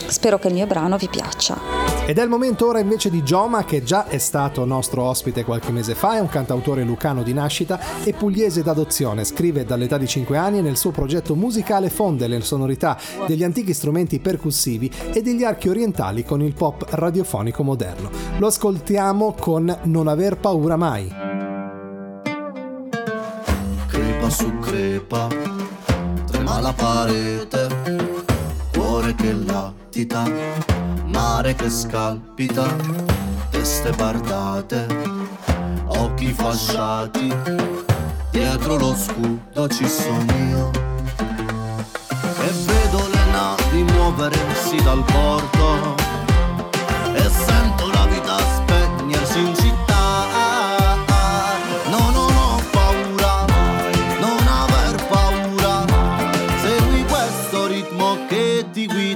Spero 0.07 0.39
che 0.39 0.47
il 0.47 0.53
mio 0.53 0.67
brano 0.67 0.97
vi 0.97 1.07
piaccia. 1.07 1.57
Ed 2.05 2.17
è 2.17 2.23
il 2.23 2.29
momento 2.29 2.67
ora 2.67 2.79
invece 2.79 3.09
di 3.09 3.23
Gioma 3.23 3.65
che 3.65 3.83
già 3.83 4.07
è 4.07 4.17
stato 4.17 4.63
nostro 4.63 5.03
ospite 5.03 5.43
qualche 5.43 5.71
mese 5.71 5.93
fa, 5.93 6.15
è 6.15 6.19
un 6.19 6.29
cantautore 6.29 6.83
lucano 6.83 7.21
di 7.21 7.33
nascita 7.33 7.79
e 8.03 8.13
pugliese 8.13 8.63
d'adozione, 8.63 9.25
scrive 9.25 9.65
dall'età 9.65 9.97
di 9.97 10.07
5 10.07 10.37
anni 10.37 10.59
e 10.59 10.61
nel 10.61 10.77
suo 10.77 10.91
progetto 10.91 11.35
musicale 11.35 11.89
fonde 11.89 12.27
le 12.27 12.39
sonorità 12.41 12.97
degli 13.25 13.43
antichi 13.43 13.73
strumenti 13.73 14.19
percussivi 14.19 14.89
e 15.11 15.21
degli 15.21 15.43
archi 15.43 15.67
orientali 15.67 16.23
con 16.23 16.41
il 16.41 16.53
pop 16.53 16.85
radiofonico 16.89 17.63
moderno. 17.63 18.09
Lo 18.37 18.47
ascoltiamo 18.47 19.35
con 19.37 19.77
Non 19.83 20.07
aver 20.07 20.37
paura 20.37 20.77
mai. 20.77 21.27
crepa 23.87 24.29
su 24.29 24.59
crepa, 24.59 25.27
trema 26.25 26.59
la 26.59 26.73
parete, 26.73 27.67
cuore 28.97 29.13
che 29.13 29.31
latita, 29.31 30.23
mare 31.05 31.53
che 31.53 31.69
scalpita, 31.69 32.65
teste 33.51 33.91
bardate, 33.91 34.87
occhi 35.85 36.33
fasciati, 36.33 37.31
dietro 38.31 38.77
lo 38.77 38.95
scudo 38.95 39.67
ci 39.67 39.87
sono 39.87 40.25
io. 40.49 40.71
E 42.39 42.51
vedo 42.65 43.07
le 43.11 43.25
navi 43.31 43.83
muoversi 43.83 44.77
dal 44.77 45.03
porto, 45.03 45.96
e 58.57 58.69
di 58.71 59.06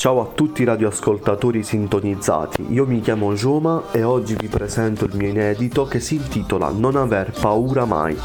Ciao 0.00 0.22
a 0.22 0.28
tutti 0.34 0.62
i 0.62 0.64
radioascoltatori 0.64 1.62
sintonizzati, 1.62 2.72
io 2.72 2.86
mi 2.86 3.02
chiamo 3.02 3.34
Joma 3.34 3.82
e 3.92 4.02
oggi 4.02 4.34
vi 4.34 4.48
presento 4.48 5.04
il 5.04 5.14
mio 5.14 5.28
inedito 5.28 5.84
che 5.84 6.00
si 6.00 6.14
intitola 6.14 6.70
Non 6.70 6.96
aver 6.96 7.32
paura 7.38 7.84
mai. 7.84 8.16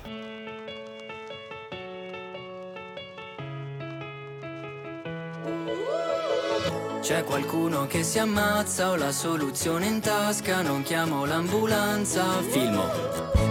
C'è 7.02 7.24
qualcuno 7.24 7.88
che 7.88 8.04
si 8.04 8.20
ammazza, 8.20 8.92
ho 8.92 8.96
la 8.96 9.12
soluzione 9.12 9.86
in 9.88 10.00
tasca, 10.00 10.62
non 10.62 10.84
chiamo 10.84 11.26
l'ambulanza, 11.26 12.24
filmo. 12.42 12.84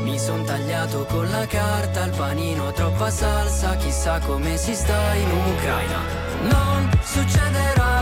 Mi 0.02 0.18
son 0.18 0.44
tagliato 0.44 1.04
con 1.04 1.28
la 1.28 1.44
carta, 1.46 2.04
il 2.04 2.12
panino 2.16 2.72
troppa 2.72 3.10
salsa, 3.10 3.76
chissà 3.76 4.18
come 4.20 4.56
si 4.56 4.74
sta 4.74 5.14
in 5.14 5.30
Ucraina. 5.30 5.98
Non 6.48 6.90
succederà 7.02 7.99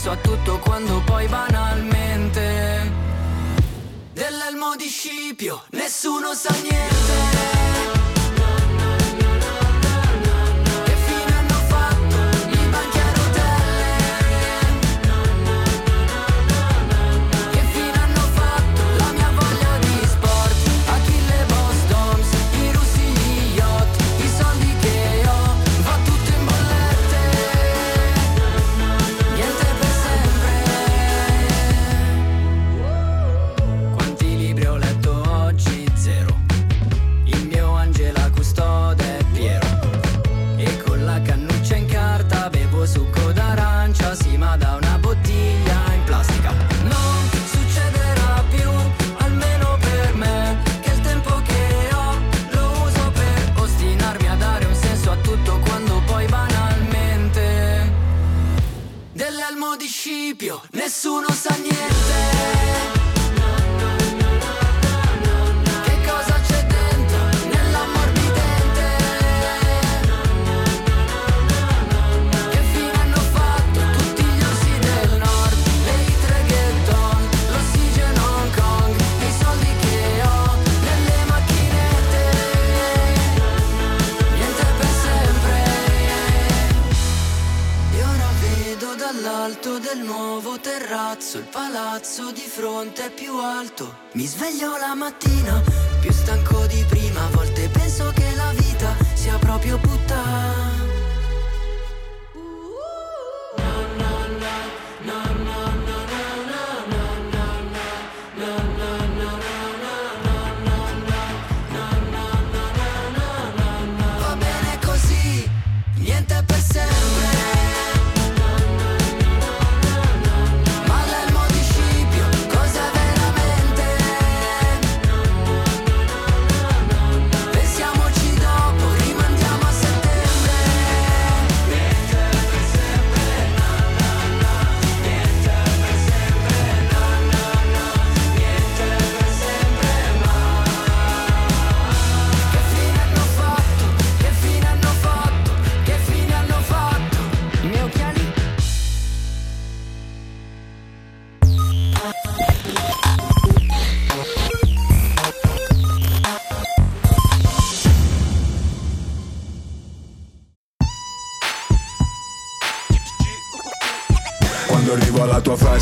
senso 0.00 0.10
a 0.12 0.16
tutto 0.16 0.58
quando 0.60 1.02
poi 1.04 1.26
banalmente 1.28 2.90
dell'elmo 4.14 4.74
di 4.76 4.88
Scipio 4.88 5.62
nessuno 5.72 6.32
sa 6.32 6.54
niente. 6.62 8.19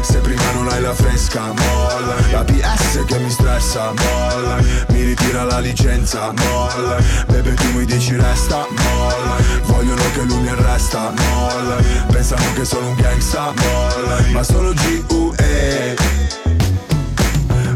Se 0.00 0.18
prima 0.18 0.50
non 0.52 0.68
hai 0.68 0.80
la 0.80 0.94
fresca 0.94 1.52
Molla 1.52 2.14
La 2.30 2.44
PS 2.44 3.04
che 3.06 3.18
mi 3.18 3.30
stressa 3.30 3.92
Molla 3.92 4.58
Mi 4.88 5.02
ritira 5.02 5.44
la 5.44 5.58
licenza 5.58 6.32
Molla 6.32 6.96
Bebe 7.26 7.54
tu 7.54 7.72
mi 7.72 7.84
dici 7.84 8.16
resta 8.16 8.66
Molla 8.68 9.36
Vogliono 9.64 10.02
che 10.14 10.22
lui 10.22 10.40
mi 10.40 10.48
arresta 10.48 11.12
Molla 11.16 11.76
Pensano 12.08 12.52
che 12.54 12.64
sono 12.64 12.88
un 12.88 12.94
gangsta 12.96 13.52
Molla 13.56 14.20
Ma 14.32 14.42
sono 14.42 14.72
G.U.E 14.72 15.96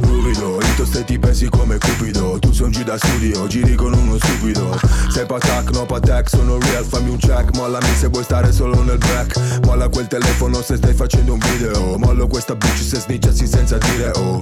Ruvido, 0.01 0.59
io 0.79 0.85
ste 0.85 1.05
ti 1.05 1.19
pensi 1.19 1.49
come 1.49 1.79
Cupido. 1.79 2.39
Tu 2.39 2.52
sei 2.63 2.65
un 2.65 2.71
G 2.71 2.85
da 2.85 2.97
studio, 2.97 3.47
giri 3.47 3.75
con 3.75 3.93
uno 3.93 4.17
stupido. 4.19 4.79
Sei 5.11 5.27
patak, 5.27 5.71
no 5.73 5.85
patek, 5.85 6.29
sono 6.29 6.59
real, 6.59 6.85
fammi 6.85 7.11
un 7.11 7.19
check 7.19 7.55
Mollami 7.57 7.95
se 7.99 8.09
vuoi 8.09 8.23
stare 8.23 8.53
solo 8.53 8.83
nel 8.83 8.99
back. 8.99 9.65
Molla 9.65 9.89
quel 9.89 10.07
telefono 10.07 10.63
se 10.63 10.77
stai 10.77 10.95
facendo 10.95 11.33
un 11.33 11.39
video. 11.39 11.99
Mollo 11.99 12.27
questa 12.27 12.55
bitch 12.55 12.83
se 12.83 13.01
snitchassi 13.01 13.47
senza 13.47 13.79
dire 13.79 14.11
oh. 14.17 14.41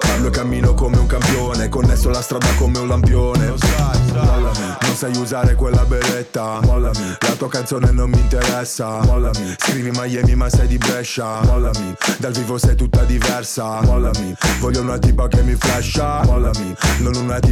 Parlo 0.00 0.26
e 0.26 0.30
cammino 0.30 0.74
come 0.74 0.98
un 0.98 1.06
campione 1.06 1.68
Connesso 1.68 2.10
la 2.10 2.20
strada 2.20 2.48
come 2.56 2.78
un 2.78 2.88
lampione. 2.88 3.54
Mollami, 4.12 4.76
non 4.82 4.94
sai 4.94 5.16
usare 5.16 5.54
quella 5.54 5.84
beretta. 5.84 6.60
Mollami, 6.62 7.16
la 7.20 7.34
tua 7.38 7.48
canzone 7.48 7.90
non 7.92 8.10
mi 8.10 8.18
interessa. 8.18 9.00
Mollami, 9.04 9.54
scrivi 9.58 9.90
Miami 9.90 10.34
ma 10.34 10.50
sei 10.50 10.66
di 10.66 10.78
Brescia. 10.78 11.40
Mollami, 11.44 11.94
dal 12.18 12.32
vivo 12.32 12.58
sei 12.58 12.74
tutta 12.74 13.04
diversa. 13.04 13.80
Mollami, 13.82 14.34
voglio 14.60 14.80
una 14.80 14.98
tipa 14.98 15.28
che 15.28 15.42
mi 15.42 15.54
flasha. 15.54 16.22
Mollami, 16.24 16.74
non 16.98 17.14
una 17.14 17.38
tipa 17.38 17.51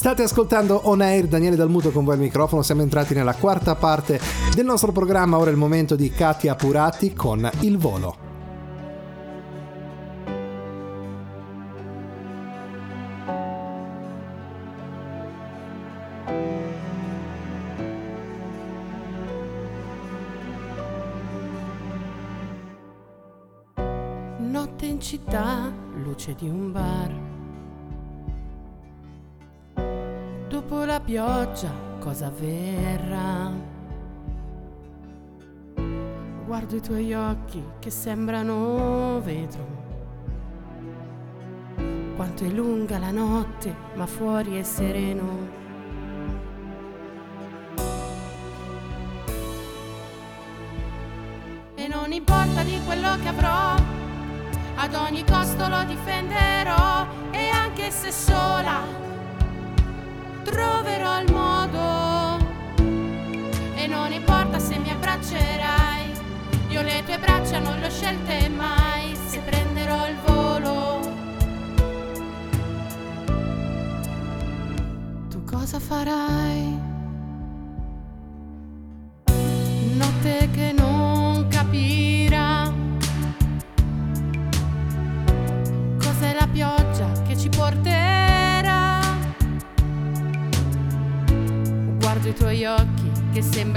State 0.00 0.22
ascoltando 0.22 0.80
On 0.84 1.02
Air, 1.02 1.26
Daniele 1.26 1.56
Dalmuto 1.56 1.90
con 1.90 2.04
voi 2.04 2.14
al 2.14 2.20
microfono, 2.20 2.62
siamo 2.62 2.80
entrati 2.80 3.12
nella 3.12 3.34
quarta 3.34 3.74
parte 3.74 4.18
del 4.54 4.64
nostro 4.64 4.92
programma, 4.92 5.36
ora 5.36 5.50
è 5.50 5.52
il 5.52 5.58
momento 5.58 5.94
di 5.94 6.08
Katia 6.08 6.54
Purati 6.54 7.12
con 7.12 7.46
Il 7.60 7.76
Volo. 7.76 8.16
Notte 24.38 24.86
in 24.86 24.98
città, 24.98 25.70
luce 26.02 26.34
di 26.38 26.48
un 26.48 26.72
bar. 26.72 27.39
Dopo 30.60 30.84
la 30.84 31.00
pioggia, 31.00 31.72
cosa 32.00 32.30
verrà? 32.30 33.50
Guardo 36.44 36.76
i 36.76 36.82
tuoi 36.82 37.14
occhi 37.14 37.64
che 37.78 37.88
sembrano 37.88 39.22
vetro. 39.22 39.66
Quanto 42.14 42.44
è 42.44 42.48
lunga 42.48 42.98
la 42.98 43.10
notte, 43.10 43.74
ma 43.94 44.04
fuori 44.04 44.58
è 44.58 44.62
sereno. 44.62 45.48
E 51.74 51.88
non 51.88 52.12
importa 52.12 52.62
di 52.64 52.78
quello 52.84 53.18
che 53.22 53.28
avrò, 53.28 53.76
ad 54.74 54.94
ogni 54.94 55.24
costo 55.24 55.68
lo 55.68 55.84
difenderò 55.84 57.06
e 57.30 57.48
anche 57.48 57.90
se 57.90 58.12
sola 58.12 59.00
troverò 60.50 61.20
il 61.20 61.32
modo. 61.32 62.38
E 63.74 63.86
non 63.86 64.12
importa 64.12 64.58
se 64.58 64.78
mi 64.78 64.90
abbraccerai 64.90 65.90
io 66.70 66.82
le 66.82 67.02
tue 67.04 67.18
braccia 67.18 67.58
non 67.58 67.80
le 67.80 67.86
ho 67.86 67.90
scelte 67.90 68.48
mai 68.48 69.16
se 69.26 69.40
prenderò 69.40 70.08
il 70.08 70.16
volo. 70.24 71.00
Tu 75.28 75.44
cosa 75.44 75.80
farai 75.80 76.89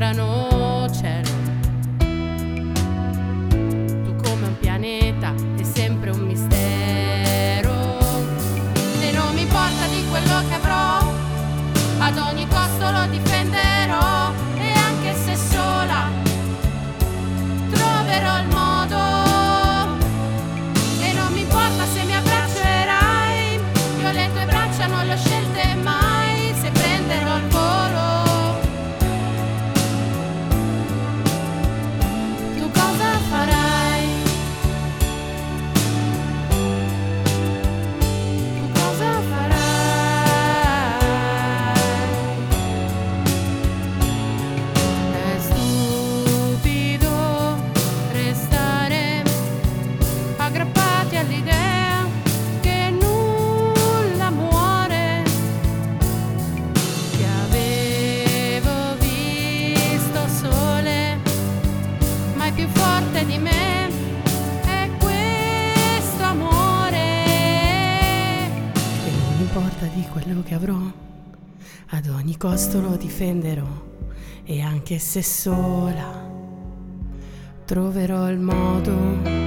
che 0.04 0.53
ad 72.54 72.60
ogni 72.60 72.66
costo 72.66 72.82
lo 72.82 72.96
difenderò, 72.96 73.66
e 74.44 74.62
anche 74.62 75.00
se 75.00 75.24
sola 75.24 76.30
troverò 77.66 78.30
il 78.30 78.40
modo. 78.40 79.43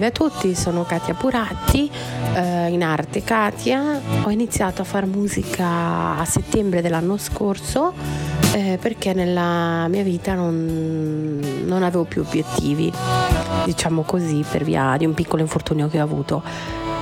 Salve 0.00 0.06
a 0.06 0.30
tutti, 0.30 0.54
sono 0.54 0.84
Katia 0.84 1.12
Puratti, 1.12 1.90
eh, 2.34 2.68
in 2.68 2.82
arte 2.82 3.22
Katia. 3.22 4.00
Ho 4.22 4.30
iniziato 4.30 4.80
a 4.80 4.84
fare 4.86 5.04
musica 5.04 6.16
a 6.16 6.24
settembre 6.24 6.80
dell'anno 6.80 7.18
scorso 7.18 7.92
eh, 8.54 8.78
perché 8.80 9.12
nella 9.12 9.88
mia 9.88 10.02
vita 10.02 10.32
non, 10.32 11.38
non 11.66 11.82
avevo 11.82 12.04
più 12.04 12.22
obiettivi, 12.22 12.90
diciamo 13.66 14.00
così, 14.00 14.42
per 14.50 14.64
via 14.64 14.94
di 14.96 15.04
un 15.04 15.12
piccolo 15.12 15.42
infortunio 15.42 15.88
che 15.88 16.00
ho 16.00 16.04
avuto. 16.04 16.42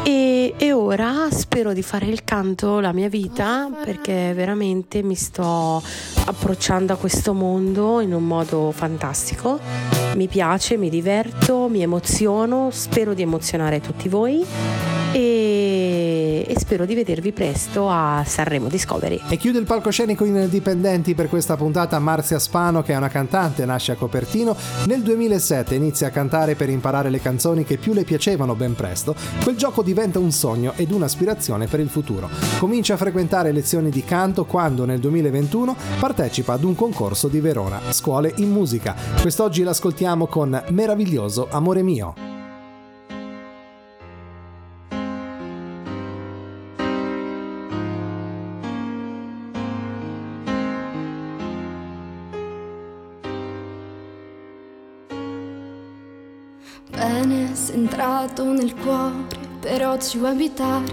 E, 0.03 0.55
e 0.57 0.73
ora 0.73 1.29
spero 1.31 1.73
di 1.73 1.83
fare 1.83 2.07
il 2.07 2.25
canto 2.25 2.81
la 2.81 2.93
mia 2.93 3.09
vita 3.09 3.71
perché 3.85 4.33
veramente 4.35 5.05
mi 5.05 5.15
sto 5.15 5.81
approcciando 6.25 6.95
a 6.95 6.97
questo 6.97 7.33
mondo 7.33 8.01
in 8.01 8.13
un 8.13 8.25
modo 8.25 8.73
fantastico. 8.73 9.98
Mi 10.15 10.27
piace, 10.27 10.77
mi 10.77 10.89
diverto, 10.91 11.69
mi 11.69 11.83
emoziono, 11.83 12.71
spero 12.73 13.15
di 13.15 13.23
emozionare 13.23 13.81
tutti 13.81 14.09
voi. 14.09 14.45
E, 15.13 15.48
e 16.47 16.59
spero 16.59 16.85
di 16.85 16.95
vedervi 16.95 17.33
presto 17.33 17.89
a 17.89 18.23
Sanremo 18.27 18.69
Discovery. 18.69 19.21
E 19.29 19.37
chiude 19.37 19.59
il 19.59 19.65
palcoscenico 19.65 20.25
indipendenti 20.25 21.15
per 21.15 21.29
questa 21.29 21.57
puntata 21.57 21.99
Marzia 21.99 22.39
Spano, 22.39 22.83
che 22.83 22.93
è 22.93 22.97
una 22.97 23.09
cantante, 23.09 23.65
nasce 23.65 23.93
a 23.93 23.97
Copertino. 23.97 24.57
Nel 24.87 25.03
2007 25.03 25.75
inizia 25.75 26.09
a 26.09 26.11
cantare 26.11 26.55
per 26.55 26.69
imparare 26.69 27.11
le 27.11 27.21
canzoni 27.21 27.65
che 27.65 27.79
più 27.79 27.93
le 27.93 28.05
piacevano 28.05 28.55
ben 28.55 28.75
presto. 28.75 29.15
Quel 29.43 29.57
gioco 29.57 29.83
diventa 29.83 30.19
un 30.19 30.33
sogno 30.33 30.73
ed 30.77 30.91
un'aspirazione 30.91 31.67
per 31.67 31.81
il 31.81 31.89
futuro. 31.89 32.29
Comincia 32.59 32.95
a 32.95 32.99
frequentare 32.99 33.53
lezioni 33.53 33.91
di 33.91 34.05
canto 34.05 34.45
quando 34.45 34.85
nel 34.85 35.01
2021 35.01 35.77
partecipa 35.99 36.55
ad 36.55 36.65
un 36.65 36.75
concorso 36.75 37.29
di 37.29 37.41
Verona, 37.41 37.81
Scuole 37.91 38.33
in 38.37 38.51
Musica. 38.51 38.95
Quest'oggi 39.21 39.63
l'ascoltiamo 39.63 40.27
con 40.27 40.63
Meraviglioso 40.71 41.49
Amore 41.51 41.83
mio. 41.83 42.38
Entrato 57.99 58.45
nel 58.53 58.77
cuore, 58.77 59.27
però 59.59 59.99
ci 59.99 60.19
vuoi 60.19 60.31
abitare. 60.31 60.85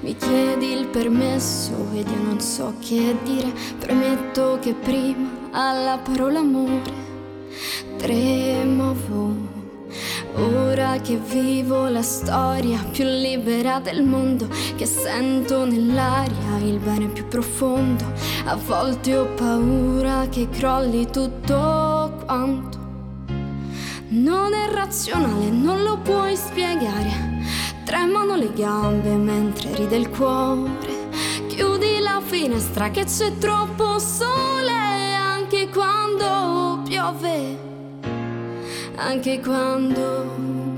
Mi 0.00 0.16
chiedi 0.16 0.72
il 0.72 0.86
permesso 0.86 1.72
ed 1.92 2.08
io 2.08 2.22
non 2.22 2.40
so 2.40 2.72
che 2.80 3.14
dire. 3.22 3.52
Premetto 3.78 4.58
che 4.62 4.72
prima 4.72 5.28
alla 5.50 5.98
parola 5.98 6.38
amore 6.38 7.02
tremovo. 7.98 9.52
Ora 10.36 10.96
che 11.02 11.18
vivo 11.18 11.86
la 11.88 12.02
storia 12.02 12.82
più 12.90 13.04
libera 13.04 13.78
del 13.78 14.02
mondo, 14.02 14.48
che 14.74 14.86
sento 14.86 15.66
nell'aria 15.66 16.58
il 16.60 16.78
bene 16.78 17.08
più 17.08 17.28
profondo. 17.28 18.04
A 18.46 18.56
volte 18.56 19.14
ho 19.14 19.26
paura 19.34 20.26
che 20.30 20.48
crolli 20.48 21.10
tutto 21.10 22.22
quanto. 22.24 22.83
Non 24.14 24.54
è 24.54 24.70
razionale, 24.70 25.50
non 25.50 25.82
lo 25.82 25.98
puoi 25.98 26.36
spiegare. 26.36 27.42
Tremano 27.84 28.36
le 28.36 28.52
gambe 28.52 29.16
mentre 29.16 29.74
ride 29.74 29.96
il 29.96 30.08
cuore. 30.08 31.08
Chiudi 31.48 31.98
la 31.98 32.20
finestra 32.24 32.90
che 32.90 33.06
c'è 33.06 33.36
troppo 33.38 33.98
sole 33.98 34.70
anche 35.20 35.68
quando 35.68 36.80
piove. 36.84 37.58
Anche 38.94 39.40
quando 39.40 40.30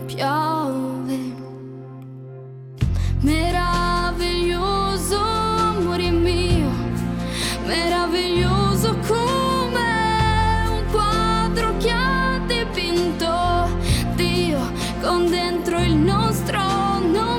piove. 0.07 1.35
Meraviglioso 3.21 5.19
amore 5.19 6.11
mio, 6.11 6.71
meraviglioso 7.67 8.97
come 9.07 9.46
con 15.01 15.29
dentro 15.29 15.79
il 15.79 15.95
nostro. 15.95 17.36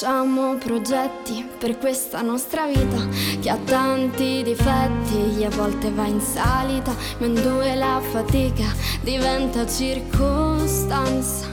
Facciamo 0.00 0.54
progetti 0.54 1.46
per 1.58 1.76
questa 1.76 2.22
nostra 2.22 2.64
vita 2.64 3.06
che 3.38 3.50
ha 3.50 3.58
tanti 3.66 4.42
difetti 4.42 5.38
e 5.38 5.44
a 5.44 5.50
volte 5.50 5.90
va 5.90 6.06
in 6.06 6.22
salita, 6.22 6.90
ma 7.18 7.26
in 7.26 7.34
due 7.34 7.74
la 7.74 8.00
fatica 8.00 8.64
diventa 9.02 9.66
circostanza. 9.66 11.48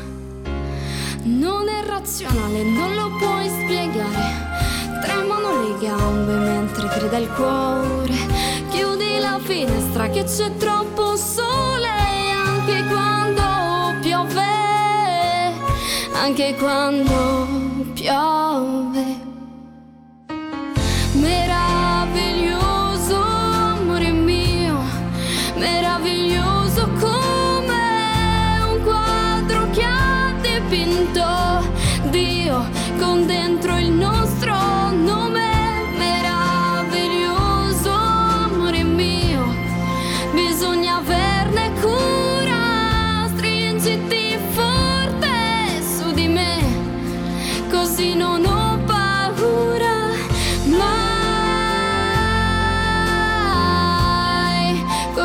Non 1.24 1.68
è 1.68 1.86
razionale, 1.86 2.64
non 2.64 2.96
lo 2.96 3.12
puoi 3.18 3.50
spiegare. 3.50 4.46
Tremano 5.02 5.68
le 5.68 5.78
gambe 5.86 6.34
mentre 6.36 6.88
grida 6.88 7.18
il 7.18 7.30
cuore. 7.34 8.16
Chiudi 8.70 9.20
la 9.20 9.42
finestra 9.44 10.08
che 10.08 10.24
c'è 10.24 10.56
troppo 10.56 11.18
sole 11.18 11.90
anche 12.46 12.82
quando 12.86 14.00
piove 14.00 14.46
anche 16.14 16.56
quando 16.56 17.67
piove. 18.08 19.17
Meraviglioso 19.17 19.17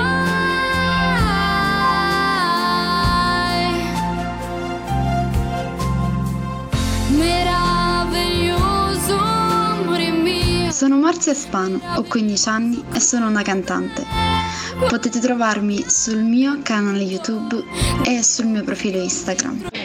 Meraviglioso 7.17 9.17
amore 9.17 10.11
mio. 10.11 10.71
Sono 10.71 10.97
Marzia 10.97 11.33
Spano, 11.33 11.79
ho 11.95 12.03
15 12.03 12.49
anni 12.49 12.83
e 12.93 12.99
sono 12.99 13.27
una 13.27 13.41
cantante. 13.41 14.05
Potete 14.87 15.19
trovarmi 15.19 15.83
sul 15.87 16.21
mio 16.21 16.59
canale 16.61 17.01
YouTube 17.01 17.63
e 18.03 18.21
sul 18.21 18.45
mio 18.45 18.63
profilo 18.63 19.01
Instagram. 19.01 19.82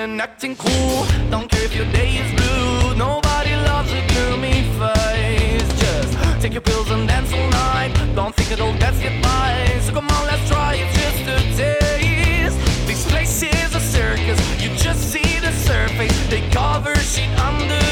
And 0.00 0.20
acting 0.20 0.56
cool. 0.56 1.06
Don't 1.30 1.48
care 1.50 1.64
if 1.64 1.74
your 1.74 1.90
day 1.92 2.16
is 2.16 2.30
blue. 2.40 2.96
Nobody 2.96 3.54
loves 3.68 3.92
a 3.92 4.02
gloomy 4.08 4.62
face. 4.78 5.68
Just 5.78 6.40
take 6.40 6.52
your 6.52 6.62
pills 6.62 6.90
and 6.90 7.06
dance 7.06 7.32
all 7.32 7.48
night. 7.50 7.92
Don't 8.14 8.34
think 8.34 8.50
it'll 8.50 8.76
get 8.78 8.94
you 9.02 9.10
by. 9.22 9.78
So 9.82 9.92
come 9.92 10.08
on, 10.08 10.26
let's 10.26 10.48
try 10.48 10.74
it 10.74 10.88
just 10.94 11.22
a 11.34 11.38
taste. 11.56 12.58
This 12.86 13.04
place 13.10 13.42
is 13.42 13.74
a 13.74 13.80
circus. 13.80 14.40
You 14.62 14.70
just 14.76 15.12
see 15.12 15.38
the 15.38 15.52
surface. 15.52 16.16
They 16.28 16.42
cover 16.50 16.94
shit 16.96 17.30
under 17.38 17.83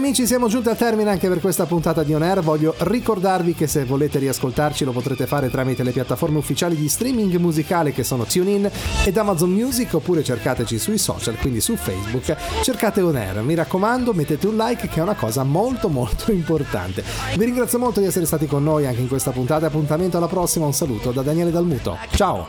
amici, 0.00 0.26
siamo 0.26 0.48
giunti 0.48 0.70
al 0.70 0.78
termine 0.78 1.10
anche 1.10 1.28
per 1.28 1.40
questa 1.40 1.66
puntata 1.66 2.02
di 2.02 2.14
On 2.14 2.22
Air. 2.22 2.40
Voglio 2.40 2.74
ricordarvi 2.78 3.54
che 3.54 3.66
se 3.66 3.84
volete 3.84 4.18
riascoltarci 4.18 4.84
lo 4.84 4.92
potrete 4.92 5.26
fare 5.26 5.50
tramite 5.50 5.82
le 5.82 5.90
piattaforme 5.90 6.38
ufficiali 6.38 6.74
di 6.74 6.88
streaming 6.88 7.36
musicale 7.36 7.92
che 7.92 8.02
sono 8.02 8.24
TuneIn 8.24 8.70
ed 9.04 9.16
Amazon 9.18 9.50
Music 9.50 9.92
oppure 9.92 10.24
cercateci 10.24 10.78
sui 10.78 10.96
social, 10.96 11.36
quindi 11.36 11.60
su 11.60 11.76
Facebook, 11.76 12.34
cercate 12.62 13.02
On 13.02 13.14
Air. 13.14 13.42
Mi 13.42 13.54
raccomando, 13.54 14.14
mettete 14.14 14.46
un 14.46 14.56
like 14.56 14.88
che 14.88 15.00
è 15.00 15.02
una 15.02 15.14
cosa 15.14 15.44
molto 15.44 15.88
molto 15.88 16.32
importante. 16.32 17.04
Vi 17.36 17.44
ringrazio 17.44 17.78
molto 17.78 18.00
di 18.00 18.06
essere 18.06 18.24
stati 18.24 18.46
con 18.46 18.64
noi 18.64 18.86
anche 18.86 19.02
in 19.02 19.08
questa 19.08 19.32
puntata. 19.32 19.66
Appuntamento 19.66 20.16
alla 20.16 20.28
prossima. 20.28 20.64
Un 20.64 20.72
saluto 20.72 21.10
da 21.10 21.20
Daniele 21.20 21.50
Dalmuto. 21.50 21.98
Ciao! 22.12 22.48